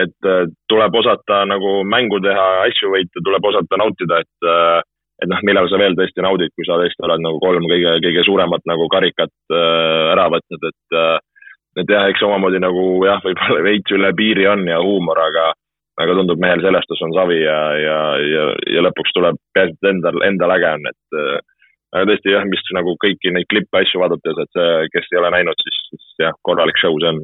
et 0.02 0.26
äh, 0.26 0.48
tuleb 0.70 0.96
osata 0.98 1.44
nagu 1.46 1.76
mängu 1.86 2.18
teha, 2.22 2.46
asju 2.66 2.90
võita, 2.96 3.22
tuleb 3.22 3.46
osata 3.50 3.78
nautida, 3.78 4.22
et 4.24 4.48
äh, 4.50 4.80
et 5.24 5.32
noh, 5.32 5.40
millal 5.46 5.68
sa 5.72 5.80
veel 5.80 5.96
tõesti 5.98 6.24
naudid, 6.24 6.52
kui 6.54 6.66
sa 6.68 6.78
tõesti 6.80 7.04
oled 7.06 7.22
nagu 7.24 7.40
kolm 7.42 7.66
kõige, 7.70 7.96
kõige 8.04 8.24
suuremat 8.26 8.64
nagu 8.70 8.88
karikat 8.92 9.32
äh, 9.52 10.12
ära 10.14 10.28
võtnud, 10.34 10.68
et 10.70 10.98
äh, 11.00 11.16
et 11.82 11.90
jah, 11.90 12.06
eks 12.06 12.22
omamoodi 12.22 12.60
nagu 12.62 12.84
jah, 13.06 13.22
võib-olla 13.24 13.64
veits 13.68 13.94
üle 13.96 14.12
piiri 14.16 14.46
on 14.50 14.66
ja 14.68 14.80
huumor, 14.82 15.20
aga 15.24 15.52
aga 16.02 16.14
tundub 16.18 16.40
mehel 16.42 16.62
sellest 16.62 16.90
on 17.06 17.12
savi 17.14 17.36
ja, 17.38 17.58
ja, 17.78 17.98
ja, 18.18 18.46
ja 18.76 18.80
lõpuks 18.82 19.14
tuleb, 19.14 19.36
peaasi, 19.54 19.76
et 19.78 19.90
endal, 19.92 20.18
endal 20.26 20.54
äge 20.56 20.72
on, 20.78 20.88
et 20.90 21.18
äh, 21.20 21.36
aga 21.94 22.08
tõesti 22.10 22.34
jah, 22.34 22.46
mis 22.50 22.64
nagu 22.74 22.96
kõiki 23.02 23.30
neid 23.34 23.46
klippe, 23.50 23.82
asju 23.82 24.02
vaadates, 24.02 24.40
et 24.42 24.58
see, 24.58 24.72
kes 24.94 25.10
ei 25.12 25.20
ole 25.22 25.30
näinud, 25.36 25.66
siis, 25.66 25.80
siis 25.92 26.26
jah, 26.26 26.34
korralik 26.46 26.80
show 26.82 26.98
see 26.98 27.12
on. 27.12 27.22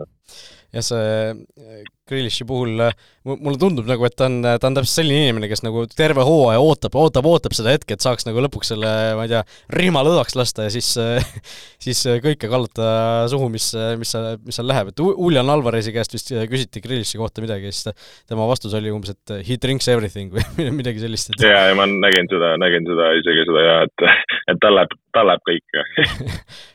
jah, 0.76 0.87
see 0.87 1.83
Grealishi 2.11 2.47
puhul 2.49 2.85
äh, 2.85 2.95
mulle 3.29 3.59
tundub 3.61 3.88
nagu, 3.88 4.05
et 4.07 4.14
ta 4.17 4.31
on, 4.31 4.38
ta 4.40 4.69
on 4.69 4.76
täpselt 4.79 5.02
selline 5.02 5.26
inimene, 5.26 5.49
kes 5.50 5.61
nagu 5.64 5.85
terve 5.93 6.25
hooaja 6.25 6.61
ootab, 6.64 6.95
ootab, 6.97 7.26
ootab 7.29 7.52
seda 7.57 7.75
hetke, 7.75 7.97
et 7.97 8.05
saaks 8.05 8.25
nagu 8.25 8.40
lõpuks 8.47 8.73
selle, 8.73 8.93
ma 9.19 9.26
ei 9.26 9.33
tea, 9.33 9.43
rihma 9.76 10.00
lõdvaks 10.07 10.38
lasta 10.40 10.67
ja 10.67 10.73
siis, 10.73 10.88
siis 11.85 12.00
kõike 12.25 12.49
kallata 12.49 13.26
suhu, 13.33 13.50
mis, 13.52 13.71
mis, 14.00 14.14
mis 14.47 14.57
seal 14.57 14.71
läheb, 14.71 14.93
et 14.93 15.02
Julian 15.05 15.52
Alvarezi 15.52 15.93
käest 15.93 16.17
vist 16.17 16.33
küsiti 16.33 16.81
Grealishi 16.85 17.21
kohta 17.21 17.45
midagi 17.45 17.69
ja 17.69 17.76
siis 17.76 17.93
tema 18.31 18.49
vastus 18.49 18.75
oli 18.79 18.93
umbes, 18.95 19.12
et 19.12 19.37
he 19.45 19.61
drinks 19.61 19.90
everything 19.93 20.33
või 20.33 20.71
midagi 20.81 21.05
sellist 21.05 21.35
et.... 21.35 21.45
jaa, 21.45 21.69
ja 21.71 21.76
ma 21.76 21.85
nägin 21.90 22.31
seda, 22.33 22.55
nägin 22.62 22.88
seda 22.88 23.12
isegi 23.21 23.45
seda 23.50 23.67
ja 23.67 23.76
et, 23.85 24.09
et 24.55 24.64
tal 24.64 24.79
läheb, 24.79 24.97
tal 25.17 25.29
läheb 25.29 25.47
kõik. 25.50 25.64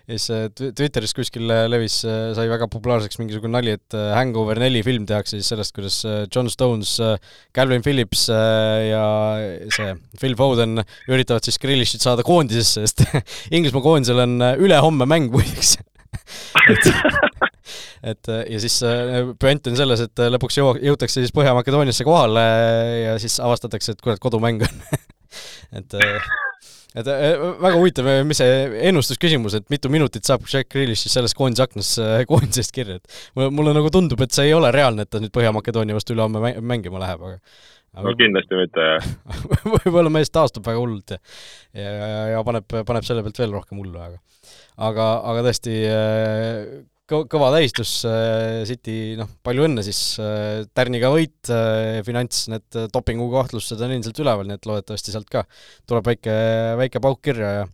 Ja 0.06 0.20
siis 0.22 0.54
Twitteris 0.78 1.16
kuskil 1.18 1.50
levis, 1.50 1.96
sai 2.06 2.44
väga 2.46 2.68
populaarseks 2.70 3.18
mingisugune 3.18 3.56
nali, 3.56 3.72
et 3.74 3.96
Hangover 4.14 4.60
neli 4.62 4.84
film 4.86 5.08
tehakse 5.10 5.25
tehakse 5.26 5.40
siis 5.40 5.50
sellest, 5.50 5.74
kuidas 5.76 5.98
äh, 6.06 6.28
John 6.34 6.50
Stones, 6.50 7.00
äh, 7.00 7.18
Calvin 7.54 7.82
Phillips 7.82 8.30
äh, 8.30 8.92
ja 8.92 9.06
see 9.74 9.96
Phil 10.20 10.36
Foden 10.38 10.84
üritavad 11.10 11.46
siis 11.46 11.58
Grillishit 11.60 12.04
saada 12.04 12.24
koondisesse, 12.24 12.86
sest 12.86 13.04
Inglismaa 13.56 13.84
koondisel 13.84 14.22
on 14.22 14.38
ülehomme 14.62 15.08
mäng 15.10 15.32
muideks. 15.34 15.78
Et, 16.72 16.86
et 18.08 18.30
ja 18.50 18.60
siis 18.62 18.78
püant 19.42 19.68
on 19.68 19.76
selles, 19.78 20.02
et 20.06 20.22
lõpuks 20.32 20.56
jõu-, 20.58 20.78
jõutakse 20.80 21.20
siis 21.20 21.34
Põhja-Makedooniasse 21.36 22.06
kohale 22.08 22.46
ja 23.02 23.16
siis 23.22 23.36
avastatakse, 23.44 23.94
et 23.94 24.02
kurat, 24.02 24.22
kodumäng 24.24 24.64
on 24.66 24.80
et 25.82 25.98
et 26.96 27.12
äh, 27.12 27.36
väga 27.62 27.76
huvitav, 27.76 28.10
äh, 28.12 28.24
mis 28.28 28.42
see 28.42 28.82
ennustusküsimus, 28.90 29.58
et 29.60 29.70
mitu 29.74 29.92
minutit 29.94 30.28
saab 30.28 30.48
Jack 30.52 30.72
Grealish 30.74 31.06
siis 31.06 31.16
selles 31.18 31.36
koondise 31.38 31.66
aknas 31.68 31.94
koondisest 32.30 32.76
kirja, 32.76 33.00
et 33.00 33.22
mulle, 33.38 33.52
mulle 33.60 33.76
nagu 33.78 33.92
tundub, 33.94 34.22
et 34.26 34.36
see 34.36 34.50
ei 34.50 34.58
ole 34.58 34.72
reaalne, 34.76 35.06
et 35.06 35.12
ta 35.12 35.22
nüüd 35.24 35.34
Põhja-Makedoonia 35.36 35.98
vastu 35.98 36.16
ülehomme 36.16 36.56
mängima 36.62 37.02
läheb, 37.04 37.26
aga 37.30 38.04
no 38.04 38.16
kindlasti 38.20 38.60
mitte, 38.60 38.88
jah. 38.96 39.12
võib-olla 39.76 40.12
mees 40.14 40.34
taastub 40.34 40.66
väga 40.68 40.82
hullult 40.82 41.16
ja 41.16 41.20
ja, 41.76 42.10
ja, 42.34 42.42
paneb, 42.48 42.68
paneb 42.88 43.08
selle 43.08 43.24
pealt 43.26 43.40
veel 43.44 43.56
rohkem 43.56 43.80
hullu, 43.80 44.00
aga 44.00 44.20
aga, 44.90 45.08
aga 45.32 45.46
tõesti 45.50 45.78
kõva 47.10 47.52
tähistus, 47.54 47.92
äh, 48.10 48.64
City, 48.66 49.16
noh, 49.20 49.30
palju 49.46 49.68
õnne 49.68 49.84
siis, 49.86 50.18
äh, 50.22 50.66
tärniga 50.74 51.12
võit, 51.14 51.38
äh, 51.54 52.02
finants, 52.06 52.48
need 52.50 52.66
dopingukahtlustused 52.94 53.82
on 53.86 53.94
endiselt 53.94 54.22
üleval, 54.24 54.48
nii 54.50 54.58
et 54.58 54.66
loodetavasti 54.66 55.14
sealt 55.14 55.30
ka 55.30 55.46
tuleb 55.88 56.08
väike, 56.10 56.34
väike 56.82 57.02
pauk 57.02 57.22
kirja 57.22 57.52
ja 57.60 57.68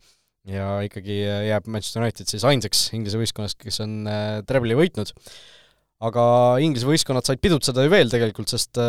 ja 0.49 0.67
ikkagi 0.81 1.19
jääb 1.21 1.67
Manchester 1.69 2.01
United 2.01 2.25
siis 2.25 2.41
ainsaks 2.49 2.87
Inglise 2.97 3.19
võistkonnast, 3.21 3.59
kes 3.61 3.77
on 3.83 4.07
trebli 4.49 4.73
võitnud. 4.73 5.11
Aga 6.01 6.23
Inglise 6.65 6.87
võistkonnad 6.89 7.27
said 7.27 7.41
pidutseda 7.43 7.83
ju 7.85 7.91
veel 7.93 8.09
tegelikult, 8.09 8.49
sest 8.49 8.79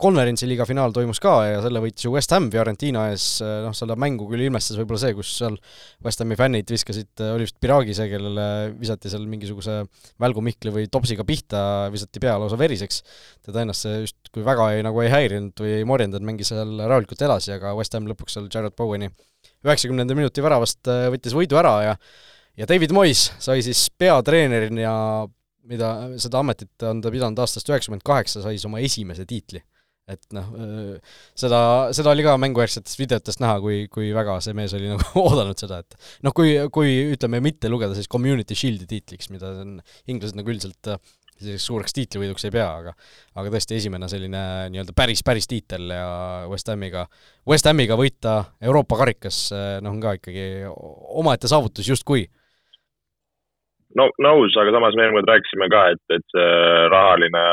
konverentsi 0.00 0.46
liiga 0.46 0.66
finaal 0.68 0.94
toimus 0.94 1.18
ka 1.22 1.32
ja 1.48 1.62
selle 1.64 1.82
võitis 1.82 2.06
ju 2.06 2.12
West 2.14 2.30
Ham 2.34 2.46
Fiorentina 2.52 3.08
ees, 3.10 3.24
noh, 3.42 3.74
seda 3.74 3.96
mängu 3.98 4.28
küll 4.30 4.44
ilmestas 4.46 4.78
võib-olla 4.78 5.00
see, 5.02 5.16
kus 5.18 5.32
seal 5.40 5.58
West 6.06 6.22
Hami 6.22 6.38
fännid 6.38 6.70
viskasid, 6.70 7.10
oli 7.26 7.48
vist 7.48 7.58
Piragi 7.62 7.96
see, 7.98 8.06
kellele 8.12 8.46
visati 8.78 9.10
seal 9.10 9.26
mingisuguse 9.30 9.80
välgumihkli 10.22 10.74
või 10.76 10.86
topsiga 10.92 11.26
pihta, 11.26 11.64
visati 11.90 12.22
pea 12.22 12.36
lausa 12.38 12.58
veriseks. 12.60 13.02
teda 13.46 13.66
ennast 13.66 13.88
see 13.88 14.04
justkui 14.04 14.46
väga 14.46 14.70
ei, 14.76 14.86
nagu 14.86 15.02
ei 15.02 15.10
häirinud 15.10 15.64
või 15.64 15.74
ei 15.80 15.88
morjendanud, 15.88 16.28
mängis 16.30 16.52
seal 16.54 16.78
rahulikult 16.84 17.26
edasi, 17.26 17.56
aga 17.56 17.74
West 17.78 17.98
Ham 17.98 18.06
lõpuks 18.10 18.38
seal 18.38 18.46
Jared 18.52 18.78
Bowen'i 18.78 19.10
üheksakümnenda 19.66 20.14
minuti 20.14 20.42
väravast 20.44 20.86
võttis 20.86 21.34
võidu 21.34 21.58
ära 21.60 21.74
ja 21.88 21.98
ja 22.58 22.66
David 22.68 22.92
Moyes 22.94 23.30
sai 23.40 23.62
siis 23.64 23.88
peatreenerina, 23.98 24.94
mida, 25.70 25.90
seda 26.20 26.40
ametit 26.44 26.86
on 26.88 27.02
ta 27.02 27.12
pidanud 27.12 27.42
aastast 27.42 27.68
üheksakümmend 27.70 28.06
kaheksa, 28.06 28.42
sai 28.44 28.56
siis 28.56 28.66
oma 28.68 28.82
esimese 28.84 29.26
tiitli. 29.28 29.62
et 30.10 30.24
noh, 30.34 30.46
seda, 31.38 31.58
seda 31.94 32.10
oli 32.10 32.24
ka 32.26 32.32
mängujärgsetest 32.42 32.98
videotest 32.98 33.38
näha, 33.44 33.60
kui, 33.62 33.84
kui 33.92 34.08
väga 34.10 34.40
see 34.42 34.56
mees 34.58 34.72
oli 34.74 34.88
nagu 34.94 35.22
oodanud 35.22 35.60
seda, 35.60 35.78
et 35.84 35.94
noh, 36.26 36.34
kui, 36.34 36.56
kui 36.74 36.96
ütleme, 37.14 37.38
mitte 37.44 37.70
lugeda 37.70 37.94
siis 37.94 38.10
Community 38.10 38.56
Shieldi 38.58 38.88
tiitliks, 38.90 39.30
mida 39.30 39.52
on 39.62 39.76
inglased 40.10 40.38
nagu 40.40 40.50
üldiselt 40.50 40.90
selliseks 41.40 41.66
suureks 41.70 41.94
tiitlivõiduks 41.96 42.44
ei 42.46 42.54
pea, 42.54 42.66
aga 42.82 42.94
aga 43.40 43.52
tõesti 43.54 43.76
esimene 43.78 44.08
selline 44.12 44.42
nii-öelda 44.72 44.94
päris, 44.96 45.22
päris 45.26 45.48
tiitel 45.50 45.92
ja 45.94 46.10
West 46.50 46.68
Hamiga, 46.72 47.06
West 47.48 47.68
Hamiga 47.70 47.96
võita 47.98 48.36
Euroopa 48.60 48.98
karikas, 49.00 49.46
noh, 49.80 49.94
on 49.94 50.02
ka 50.02 50.16
ikkagi 50.18 50.44
omaette 50.68 51.50
saavutus 51.50 51.88
justkui 51.88 52.26
no 53.98 54.06
nõus, 54.22 54.56
aga 54.60 54.74
samas 54.74 54.96
me 54.96 55.06
eelmine 55.06 55.22
kord 55.22 55.32
rääkisime 55.32 55.68
ka, 55.72 55.84
et, 55.94 56.02
et 56.16 56.26
see 56.34 56.50
rahaline 56.92 57.44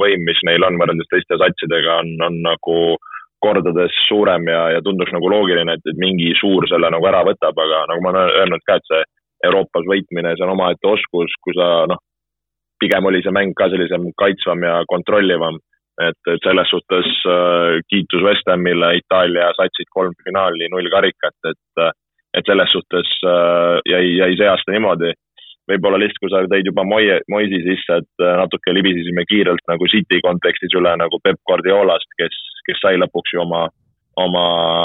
võim, 0.00 0.24
mis 0.28 0.40
neil 0.48 0.64
on 0.66 0.78
võrreldes 0.80 1.08
teiste 1.12 1.38
satsidega, 1.40 2.00
on, 2.02 2.16
on 2.28 2.40
nagu 2.44 2.78
kordades 3.44 3.94
suurem 4.06 4.48
ja, 4.50 4.62
ja 4.76 4.82
tunduks 4.84 5.12
nagu 5.14 5.30
loogiline, 5.30 5.76
et, 5.76 5.84
et 5.88 6.00
mingi 6.00 6.32
suur 6.40 6.66
selle 6.70 6.90
nagu 6.92 7.06
ära 7.08 7.22
võtab, 7.26 7.56
aga 7.62 7.84
nagu 7.92 8.04
ma 8.04 8.12
olen 8.12 8.34
öelnud 8.42 8.64
ka, 8.66 8.78
et 8.78 8.90
see 8.90 9.04
Euroopas 9.46 9.84
võitmine, 9.88 10.32
see 10.34 10.46
on 10.46 10.54
omaette 10.54 10.88
oskus, 10.88 11.32
kui 11.44 11.54
sa 11.56 11.84
noh, 11.90 12.00
pigem 12.80 13.08
oli 13.08 13.22
see 13.24 13.34
mäng 13.34 13.56
ka 13.56 13.68
sellisem 13.72 14.08
kaitsvam 14.20 14.64
ja 14.64 14.80
kontrollivam. 14.92 15.60
et, 15.96 16.18
et 16.28 16.42
selles 16.44 16.68
suhtes 16.68 17.06
äh, 17.24 17.78
kiitus 17.88 18.20
West 18.20 18.48
Hamile, 18.52 18.98
Itaalia 18.98 19.46
satsid 19.56 19.88
kolm 19.96 20.12
finaali, 20.26 20.66
null 20.68 20.90
karikat, 20.92 21.32
et, 21.48 21.86
et 22.36 22.44
selles 22.44 22.68
suhtes 22.68 23.12
äh, 23.24 23.78
jäi, 23.88 24.10
jäi 24.18 24.34
see 24.36 24.50
aasta 24.50 24.74
niimoodi 24.74 25.14
võib-olla 25.70 25.98
lihtsalt, 26.00 26.22
kui 26.22 26.32
sa 26.32 26.42
tõid 26.50 26.68
juba 26.70 26.84
Moie, 26.86 27.18
Moisi 27.32 27.62
sisse, 27.64 28.00
et 28.02 28.24
äh, 28.24 28.36
natuke 28.42 28.74
libisesime 28.74 29.26
kiirelt 29.28 29.64
nagu 29.70 29.88
City 29.92 30.20
kontekstis 30.24 30.74
üle 30.78 30.94
nagu 31.00 31.20
Peep 31.24 31.40
Guardiolast, 31.48 32.08
kes, 32.20 32.36
kes 32.68 32.82
sai 32.82 33.00
lõpuks 33.00 33.34
ju 33.34 33.42
oma, 33.44 33.66
oma, 34.22 34.44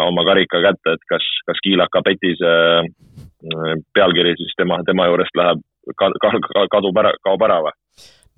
oma 0.09 0.25
karika 0.27 0.63
kätte, 0.65 0.97
et 0.97 1.05
kas, 1.11 1.27
kas 1.50 1.61
Kiilaka 1.65 2.03
Petis 2.05 2.41
äh, 2.45 2.81
pealkiri 3.97 4.35
siis 4.39 4.57
tema, 4.57 4.81
tema 4.88 5.09
juurest 5.09 5.38
läheb, 5.38 5.61
kadub 5.97 6.97
ära, 7.03 7.13
kaob 7.25 7.47
ära 7.47 7.61
või? 7.67 7.77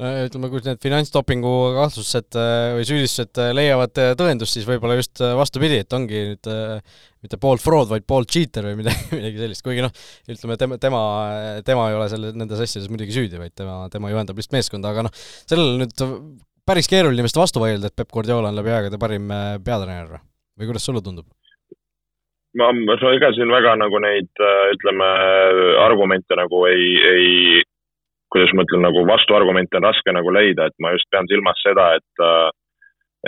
No 0.01 0.11
ütleme, 0.25 0.49
kui 0.49 0.63
need 0.65 0.81
finantsdopingu 0.81 1.51
kahtlustused 1.75 2.37
äh, 2.39 2.73
või 2.77 2.85
süüdistused 2.87 3.41
äh, 3.41 3.51
leiavad 3.55 3.99
äh, 4.01 4.13
tõendust, 4.17 4.57
siis 4.57 4.65
võib-olla 4.67 4.97
just 4.97 5.21
vastupidi, 5.37 5.81
et 5.83 5.93
ongi 5.93 6.23
nüüd 6.31 6.49
mitte 7.23 7.39
pool 7.41 7.61
fraud, 7.61 7.91
vaid 7.91 8.07
pool 8.09 8.25
cheater 8.25 8.65
või 8.71 8.79
midagi, 8.81 9.05
midagi 9.19 9.43
sellist, 9.43 9.65
kuigi 9.65 9.85
noh, 9.85 9.93
ütleme 10.33 10.57
tema, 10.59 10.79
tema, 10.81 11.03
tema 11.67 11.85
ei 11.91 11.99
ole 11.99 12.07
selle, 12.11 12.33
nendes 12.37 12.63
asjades 12.65 12.89
muidugi 12.91 13.15
süüdi, 13.15 13.37
vaid 13.41 13.53
tema, 13.57 13.83
tema 13.93 14.09
juhendab 14.13 14.39
lihtsalt 14.39 14.57
meeskonda, 14.57 14.95
aga 14.95 15.05
noh, 15.07 15.21
sellele 15.45 15.83
nüüd 15.83 16.07
päris 16.67 16.89
keeruline 16.89 17.25
vist 17.27 17.37
vastu 17.37 17.61
vaielda, 17.61 17.91
et 17.91 17.97
Peep 17.99 18.11
Guardiola 18.13 18.49
on 18.49 18.57
läbi 18.57 18.73
aegade 18.73 18.99
parim 18.99 19.29
peatreener 19.63 20.17
või 20.57 20.69
kuidas 20.69 20.85
sulle 20.89 21.03
tundub? 21.05 21.29
ma, 22.57 22.69
ega 22.69 23.31
siin 23.33 23.49
väga 23.49 23.71
nagu 23.81 24.01
neid, 24.01 24.29
ütleme, 24.75 25.07
argumente 25.81 26.37
nagu 26.37 26.59
ei, 26.69 26.89
ei 27.09 27.63
kuidas 28.33 28.53
ma 28.57 28.65
ütlen, 28.65 28.83
nagu 28.87 29.05
vastuargumente 29.07 29.77
on 29.77 29.87
raske 29.87 30.15
nagu 30.15 30.33
leida, 30.33 30.67
et 30.67 30.77
ma 30.81 30.93
just 30.95 31.09
pean 31.13 31.29
silmas 31.29 31.61
seda, 31.65 31.93
et 31.99 32.25
äh, 32.25 32.49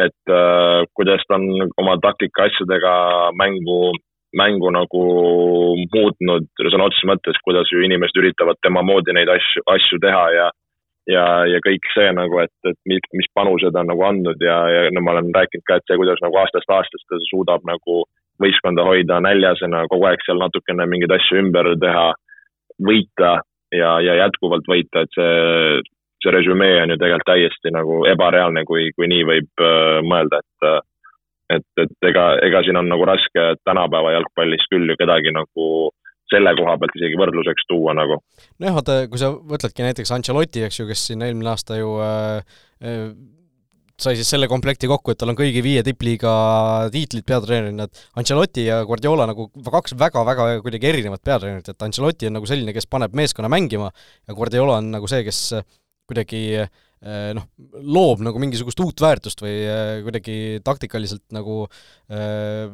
et 0.05 0.33
äh, 0.33 0.83
kuidas 0.97 1.23
ta 1.27 1.37
on 1.39 1.69
oma 1.79 1.95
taktika 2.03 2.49
asjadega 2.49 2.95
mängu, 3.39 3.93
mängu 4.35 4.71
nagu 4.75 5.03
muutnud 5.93 6.49
sõna 6.59 6.89
otseses 6.89 7.07
mõttes, 7.07 7.39
kuidas 7.47 7.71
ju 7.71 7.83
inimesed 7.85 8.19
üritavad 8.19 8.59
tema 8.65 8.83
moodi 8.83 9.15
neid 9.15 9.31
asju, 9.31 9.63
asju 9.77 10.01
teha 10.03 10.25
ja 10.35 10.49
ja, 11.07 11.23
ja 11.45 11.61
kõik 11.61 11.85
see 11.93 12.09
nagu, 12.17 12.39
et, 12.41 12.53
et 12.65 12.77
mis, 12.89 13.03
mis 13.13 13.29
panuse 13.37 13.69
ta 13.71 13.83
on 13.83 13.91
nagu 13.93 14.03
andnud 14.07 14.41
ja, 14.41 14.57
ja 14.73 14.85
no 14.93 15.03
ma 15.05 15.13
olen 15.13 15.31
rääkinud 15.35 15.65
ka, 15.67 15.77
et 15.77 15.87
see, 15.87 15.99
kuidas 16.01 16.21
nagu 16.25 16.39
aastast 16.41 16.71
aastast 16.77 17.05
ta 17.09 17.19
suudab 17.29 17.65
nagu 17.69 18.03
võistkonda 18.41 18.83
hoida 18.83 19.21
näljasena, 19.23 19.85
kogu 19.91 20.09
aeg 20.09 20.23
seal 20.25 20.41
natukene 20.41 20.87
mingeid 20.89 21.13
asju 21.15 21.39
ümber 21.39 21.69
teha, 21.79 22.09
võita 22.83 23.37
ja, 23.77 23.97
ja 24.03 24.17
jätkuvalt 24.23 24.67
võita, 24.69 25.05
et 25.05 25.17
see, 25.17 25.83
see 26.23 26.33
resümee 26.33 26.81
on 26.83 26.95
ju 26.95 26.99
tegelikult 27.01 27.29
täiesti 27.29 27.73
nagu 27.75 28.03
ebareaalne, 28.09 28.65
kui, 28.69 28.89
kui 28.97 29.09
nii 29.11 29.27
võib 29.29 29.65
äh, 29.65 30.01
mõelda, 30.07 30.41
et 30.43 30.69
äh, 30.69 30.81
et, 31.53 31.67
et 31.77 32.09
ega, 32.09 32.25
ega 32.45 32.63
siin 32.65 32.79
on 32.79 32.89
nagu 32.89 33.05
raske 33.05 33.43
tänapäeva 33.67 34.15
jalgpallis 34.15 34.65
küll 34.71 34.89
ju 34.89 34.97
kedagi 34.97 35.33
nagu 35.35 35.91
selle 36.31 36.55
koha 36.57 36.73
pealt 36.81 36.95
isegi 36.97 37.19
võrdluseks 37.21 37.67
tuua 37.69 37.93
nagu. 37.97 38.17
nojah, 38.57 38.77
vaata, 38.79 38.97
kui 39.11 39.21
sa 39.21 39.29
võtadki 39.53 39.85
näiteks 39.85 40.13
Ancelotti, 40.15 40.63
eks 40.65 40.79
ju, 40.81 40.87
kes 40.89 41.05
siin 41.11 41.21
eelmine 41.25 41.51
aasta 41.53 41.77
ju 41.77 41.95
äh, 42.01 42.59
äh 42.81 43.09
sai 44.01 44.17
siis 44.19 44.27
selle 44.27 44.49
komplekti 44.51 44.89
kokku, 44.91 45.13
et 45.13 45.19
tal 45.21 45.31
on 45.31 45.37
kõigi 45.39 45.61
viie 45.63 45.83
tippliiga 45.85 46.31
tiitlid 46.91 47.25
peatreenerina, 47.27 47.87
et 47.87 48.01
Ancelotti 48.19 48.65
ja 48.67 48.81
Guardiola 48.87 49.27
nagu 49.29 49.47
kaks 49.63 49.95
väga-väga 49.99 50.47
kuidagi 50.65 50.89
erinevat 50.91 51.23
peatreenerit, 51.23 51.71
et 51.71 51.85
Ancelotti 51.87 52.27
on 52.29 52.35
nagu 52.39 52.49
selline, 52.49 52.75
kes 52.75 52.89
paneb 52.91 53.15
meeskonna 53.15 53.51
mängima 53.51 53.91
ja 54.27 54.35
Guardiola 54.35 54.81
on 54.81 54.91
nagu 54.97 55.07
see, 55.11 55.23
kes 55.27 55.39
kuidagi 56.09 56.41
eh, 56.59 57.31
noh, 57.37 57.47
loob 57.79 58.25
nagu 58.25 58.41
mingisugust 58.41 58.83
uut 58.83 59.01
väärtust 59.01 59.41
või 59.45 59.55
eh, 59.63 60.01
kuidagi 60.05 60.37
taktikaliselt 60.65 61.23
nagu 61.35 61.63
eh, 62.11 62.67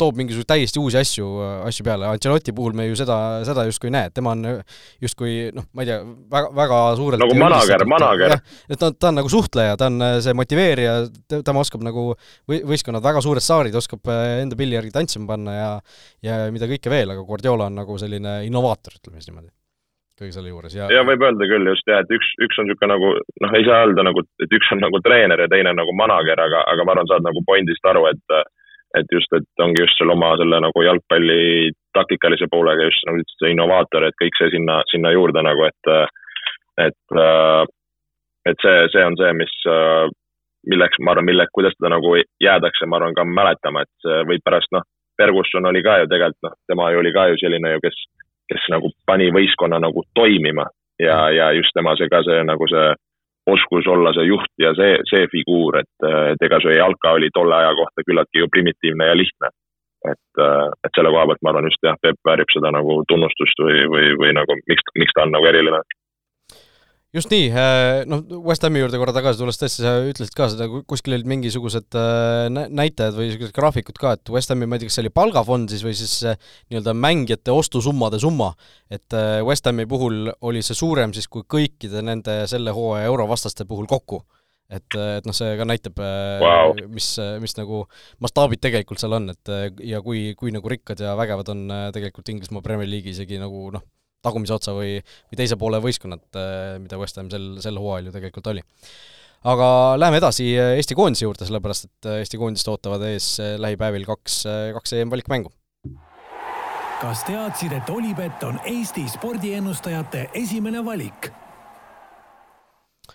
toob 0.00 0.18
mingisuguseid 0.18 0.48
täiesti 0.48 0.80
uusi 0.80 0.98
asju, 1.00 1.28
asju 1.68 1.86
peale, 1.86 2.08
Ancelotti 2.10 2.54
puhul 2.56 2.76
me 2.76 2.86
ju 2.88 2.96
seda, 2.98 3.16
seda 3.46 3.64
justkui 3.68 3.90
ei 3.90 3.96
näe, 3.96 4.10
et 4.10 4.16
tema 4.16 4.34
on 4.36 4.44
justkui 5.02 5.50
noh, 5.56 5.66
ma 5.76 5.84
ei 5.84 5.90
tea, 5.90 5.98
väga, 6.32 6.52
väga 6.58 6.80
suurelt 6.98 7.22
nagu 7.22 7.38
manager, 7.38 7.86
manager. 7.90 8.36
et 8.68 8.80
ta, 8.80 8.92
ta 8.92 9.10
on 9.12 9.20
nagu 9.20 9.32
suhtleja, 9.32 9.78
ta 9.80 9.88
on 9.92 10.02
äh, 10.04 10.18
see 10.24 10.36
motiveerija, 10.38 10.98
tema 11.34 11.64
oskab 11.64 11.84
nagu 11.86 12.10
või-, 12.14 12.62
võistkonnad, 12.72 13.04
väga 13.04 13.24
suured 13.24 13.44
saarid, 13.44 13.76
oskab 13.78 14.12
äh, 14.12 14.42
enda 14.42 14.58
pilli 14.58 14.78
järgi 14.78 14.94
tantsima 14.94 15.34
panna 15.34 15.56
ja 15.56 15.72
ja 16.22 16.44
mida 16.54 16.68
kõike 16.70 16.92
veel, 16.92 17.12
aga 17.14 17.26
Guardiola 17.26 17.68
on 17.70 17.76
nagu 17.82 17.98
selline 18.00 18.40
innovaator, 18.46 18.96
ütleme 19.00 19.20
siis 19.20 19.30
niimoodi. 19.30 19.52
Kõige 20.22 20.34
selle 20.36 20.52
juures. 20.52 20.74
Ja 20.76 20.86
ja 20.92 21.02
võib 21.08 21.22
öelda 21.24 21.46
küll 21.50 21.66
just 21.66 21.88
jah, 21.88 22.02
et 22.04 22.10
üks, 22.14 22.28
üks 22.44 22.58
on 22.60 22.68
niisugune 22.68 22.92
nagu 22.92 23.12
noh, 23.18 23.54
ei 23.58 23.64
saa 23.66 23.84
öelda 23.86 24.04
nagu, 24.06 24.24
et 24.44 24.56
üks 24.58 24.72
on 24.74 24.82
nagu 24.84 25.00
treener 25.04 25.40
ja 25.40 25.48
teine 25.50 25.72
nagu 25.74 25.94
manager, 25.98 26.40
aga, 26.44 26.66
aga 26.72 26.84
ma 26.86 26.94
arvan, 26.94 27.08
saad 27.10 27.24
nagu 27.26 27.42
pointist 27.48 27.88
aru, 27.90 28.04
et 28.12 28.36
et 28.98 29.12
just, 29.12 29.32
et 29.36 29.64
ongi 29.64 29.82
just 29.82 29.98
seal 29.98 30.12
oma 30.12 30.34
selle 30.40 30.58
nagu 30.62 30.84
jalgpalli 30.84 31.72
taktikalise 31.96 32.48
poolega 32.52 32.88
just 32.88 33.06
nagu 33.08 33.22
ütlesid, 33.22 33.38
see 33.40 33.52
innovaator, 33.54 34.06
et 34.08 34.18
kõik 34.20 34.38
see 34.38 34.52
sinna, 34.56 34.80
sinna 34.92 35.12
juurde 35.14 35.44
nagu, 35.44 35.68
et, 35.68 35.92
et, 36.86 37.20
et 38.52 38.64
see, 38.64 38.88
see 38.94 39.04
on 39.08 39.18
see, 39.20 39.32
mis, 39.40 39.54
milleks, 40.72 41.00
ma 41.00 41.14
arvan, 41.14 41.28
mille, 41.28 41.46
kuidas 41.56 41.76
teda 41.78 41.94
nagu 41.96 42.16
jäädakse, 42.42 42.88
ma 42.88 43.00
arvan, 43.00 43.16
ka 43.16 43.26
mäletama, 43.28 43.84
et 43.86 44.10
võib 44.28 44.44
pärast 44.44 44.72
noh, 44.76 44.84
Ferguson 45.20 45.68
oli 45.68 45.82
ka 45.84 46.00
ju 46.02 46.10
tegelikult 46.10 46.48
noh, 46.48 46.58
tema 46.68 46.90
ju 46.92 47.00
oli 47.02 47.12
ka 47.14 47.28
ju 47.30 47.40
selline 47.40 47.74
ju, 47.74 47.82
kes, 47.84 47.98
kes 48.52 48.68
nagu 48.72 48.90
pani 49.06 49.30
võistkonna 49.34 49.80
nagu 49.82 50.04
toimima 50.18 50.66
ja, 51.00 51.16
ja 51.30 51.50
just 51.56 51.74
tema 51.76 51.94
see 51.98 52.10
ka 52.12 52.22
see 52.26 52.42
nagu 52.48 52.68
see 52.70 52.92
oskus 53.50 53.86
olla 53.90 54.12
see 54.14 54.28
juht 54.28 54.52
ja 54.62 54.70
see, 54.78 54.98
see 55.10 55.26
figuur, 55.32 55.80
et, 55.82 56.06
et 56.32 56.44
ega 56.46 56.60
see 56.62 56.76
jalka 56.76 57.16
oli 57.18 57.30
tolle 57.34 57.56
aja 57.56 57.74
kohta 57.78 58.04
küllaltki 58.06 58.42
ju 58.42 58.50
primitiivne 58.52 59.10
ja 59.10 59.16
lihtne. 59.18 59.50
et, 60.10 60.40
et 60.84 60.96
selle 60.96 61.10
koha 61.14 61.26
pealt 61.30 61.42
ma 61.42 61.50
arvan 61.52 61.68
just 61.70 61.84
jah, 61.86 61.98
Peep 62.02 62.18
väärib 62.26 62.50
seda 62.50 62.72
nagu 62.74 63.02
tunnustust 63.10 63.60
või, 63.62 63.84
või, 63.90 64.08
või 64.18 64.32
nagu 64.34 64.56
miks, 64.66 64.88
miks 64.98 65.14
ta 65.14 65.26
on 65.26 65.34
nagu 65.34 65.46
eriline 65.46 65.78
just 67.12 67.32
nii, 67.32 67.48
äh, 67.52 68.02
noh, 68.08 68.22
West 68.46 68.64
Hami 68.64 68.80
juurde 68.80 68.98
korra 69.00 69.12
tagasi 69.14 69.40
tulles, 69.40 69.58
tõesti, 69.60 69.84
sa 69.84 69.94
ütlesid 70.08 70.36
ka 70.36 70.48
seda, 70.52 70.68
kuskil 70.88 71.16
olid 71.18 71.28
mingisugused 71.28 71.98
äh, 71.98 72.48
näitajad 72.50 73.16
või 73.18 73.28
niisugused 73.28 73.54
graafikud 73.56 74.00
ka, 74.00 74.14
et 74.16 74.32
West 74.32 74.52
Hami, 74.52 74.68
ma 74.68 74.78
ei 74.78 74.82
tea, 74.82 74.90
kas 74.90 74.98
see 74.98 75.04
oli 75.04 75.14
palgafond 75.20 75.72
siis 75.72 75.84
või 75.84 75.94
siis 75.98 76.14
nii-öelda 76.24 76.96
mängijate 76.96 77.52
ostusummade 77.54 78.20
summa, 78.22 78.52
et 78.92 79.18
äh, 79.18 79.40
West 79.44 79.68
Hami 79.68 79.86
puhul 79.90 80.32
oli 80.40 80.64
see 80.64 80.78
suurem 80.78 81.12
siis 81.16 81.28
kui 81.28 81.44
kõikide 81.44 82.04
nende 82.04 82.42
selle 82.50 82.72
hooaja 82.74 83.12
eurovastaste 83.12 83.68
puhul 83.68 83.90
kokku 83.90 84.22
et, 84.72 84.96
et 84.96 85.26
noh, 85.28 85.36
see 85.36 85.52
ka 85.60 85.68
näitab 85.68 85.98
wow., 86.00 86.72
mis, 86.88 87.12
mis 87.44 87.58
nagu 87.58 87.84
mastaabid 88.24 88.62
tegelikult 88.64 89.02
seal 89.02 89.18
on, 89.18 89.28
et 89.34 89.56
ja 89.84 90.00
kui, 90.00 90.30
kui 90.38 90.54
nagu 90.54 90.64
rikkad 90.72 91.04
ja 91.04 91.12
vägevad 91.18 91.52
on 91.52 91.66
tegelikult 91.92 92.32
Inglismaa 92.32 92.64
Premier 92.64 92.88
League'i 92.88 93.12
isegi 93.12 93.36
nagu 93.42 93.68
noh, 93.76 93.84
tagumise 94.22 94.54
otsa 94.54 94.74
või, 94.76 94.98
või 95.30 95.40
teise 95.40 95.58
poole 95.60 95.80
võistkonnad, 95.82 96.24
mida 96.82 97.00
West 97.00 97.18
Ham 97.18 97.30
sel, 97.32 97.56
sel 97.64 97.80
hooajal 97.80 98.10
ju 98.10 98.14
tegelikult 98.14 98.52
oli. 98.52 98.62
aga 99.50 99.68
läheme 99.98 100.20
edasi 100.22 100.52
Eesti 100.54 100.94
koondise 100.94 101.26
juurde, 101.26 101.48
sellepärast 101.48 101.88
et 101.88 102.12
Eesti 102.20 102.38
koondist 102.38 102.68
ootavad 102.70 103.02
ees 103.08 103.34
lähipäevil 103.58 104.06
kaks, 104.06 104.44
kaks 104.78 104.94
EM-valikmängu 105.00 105.50
kas 107.02 107.24
teadsid, 107.26 107.72
et 107.74 107.88
Olipet 107.90 108.44
on 108.46 108.60
Eesti 108.68 109.02
spordiennustajate 109.10 110.28
esimene 110.38 110.84
valik? 110.86 111.32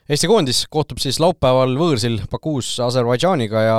Eesti 0.08 0.28
koondis 0.28 0.65
kohtub 0.72 1.00
siis 1.00 1.22
laupäeval 1.24 1.78
võõrsil 1.80 2.20
Bakuus 2.32 2.74
Aserbaidžaaniga 2.84 3.63
ja 3.63 3.78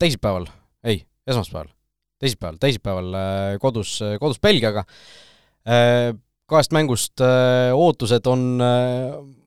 teisipäeval, 0.00 0.44
ei, 0.84 1.00
esmaspäeval, 1.28 1.70
teisipäeval, 2.20 2.60
teisipäeval 2.60 3.16
äh, 3.16 3.56
kodus, 3.62 3.96
kodus 4.20 4.40
Belgiaga. 4.44 4.84
Äh, 6.46 6.48
kahest 6.48 6.72
mängust 6.72 7.20
äh, 7.20 7.74
ootused 7.74 8.26
on, 8.26 8.60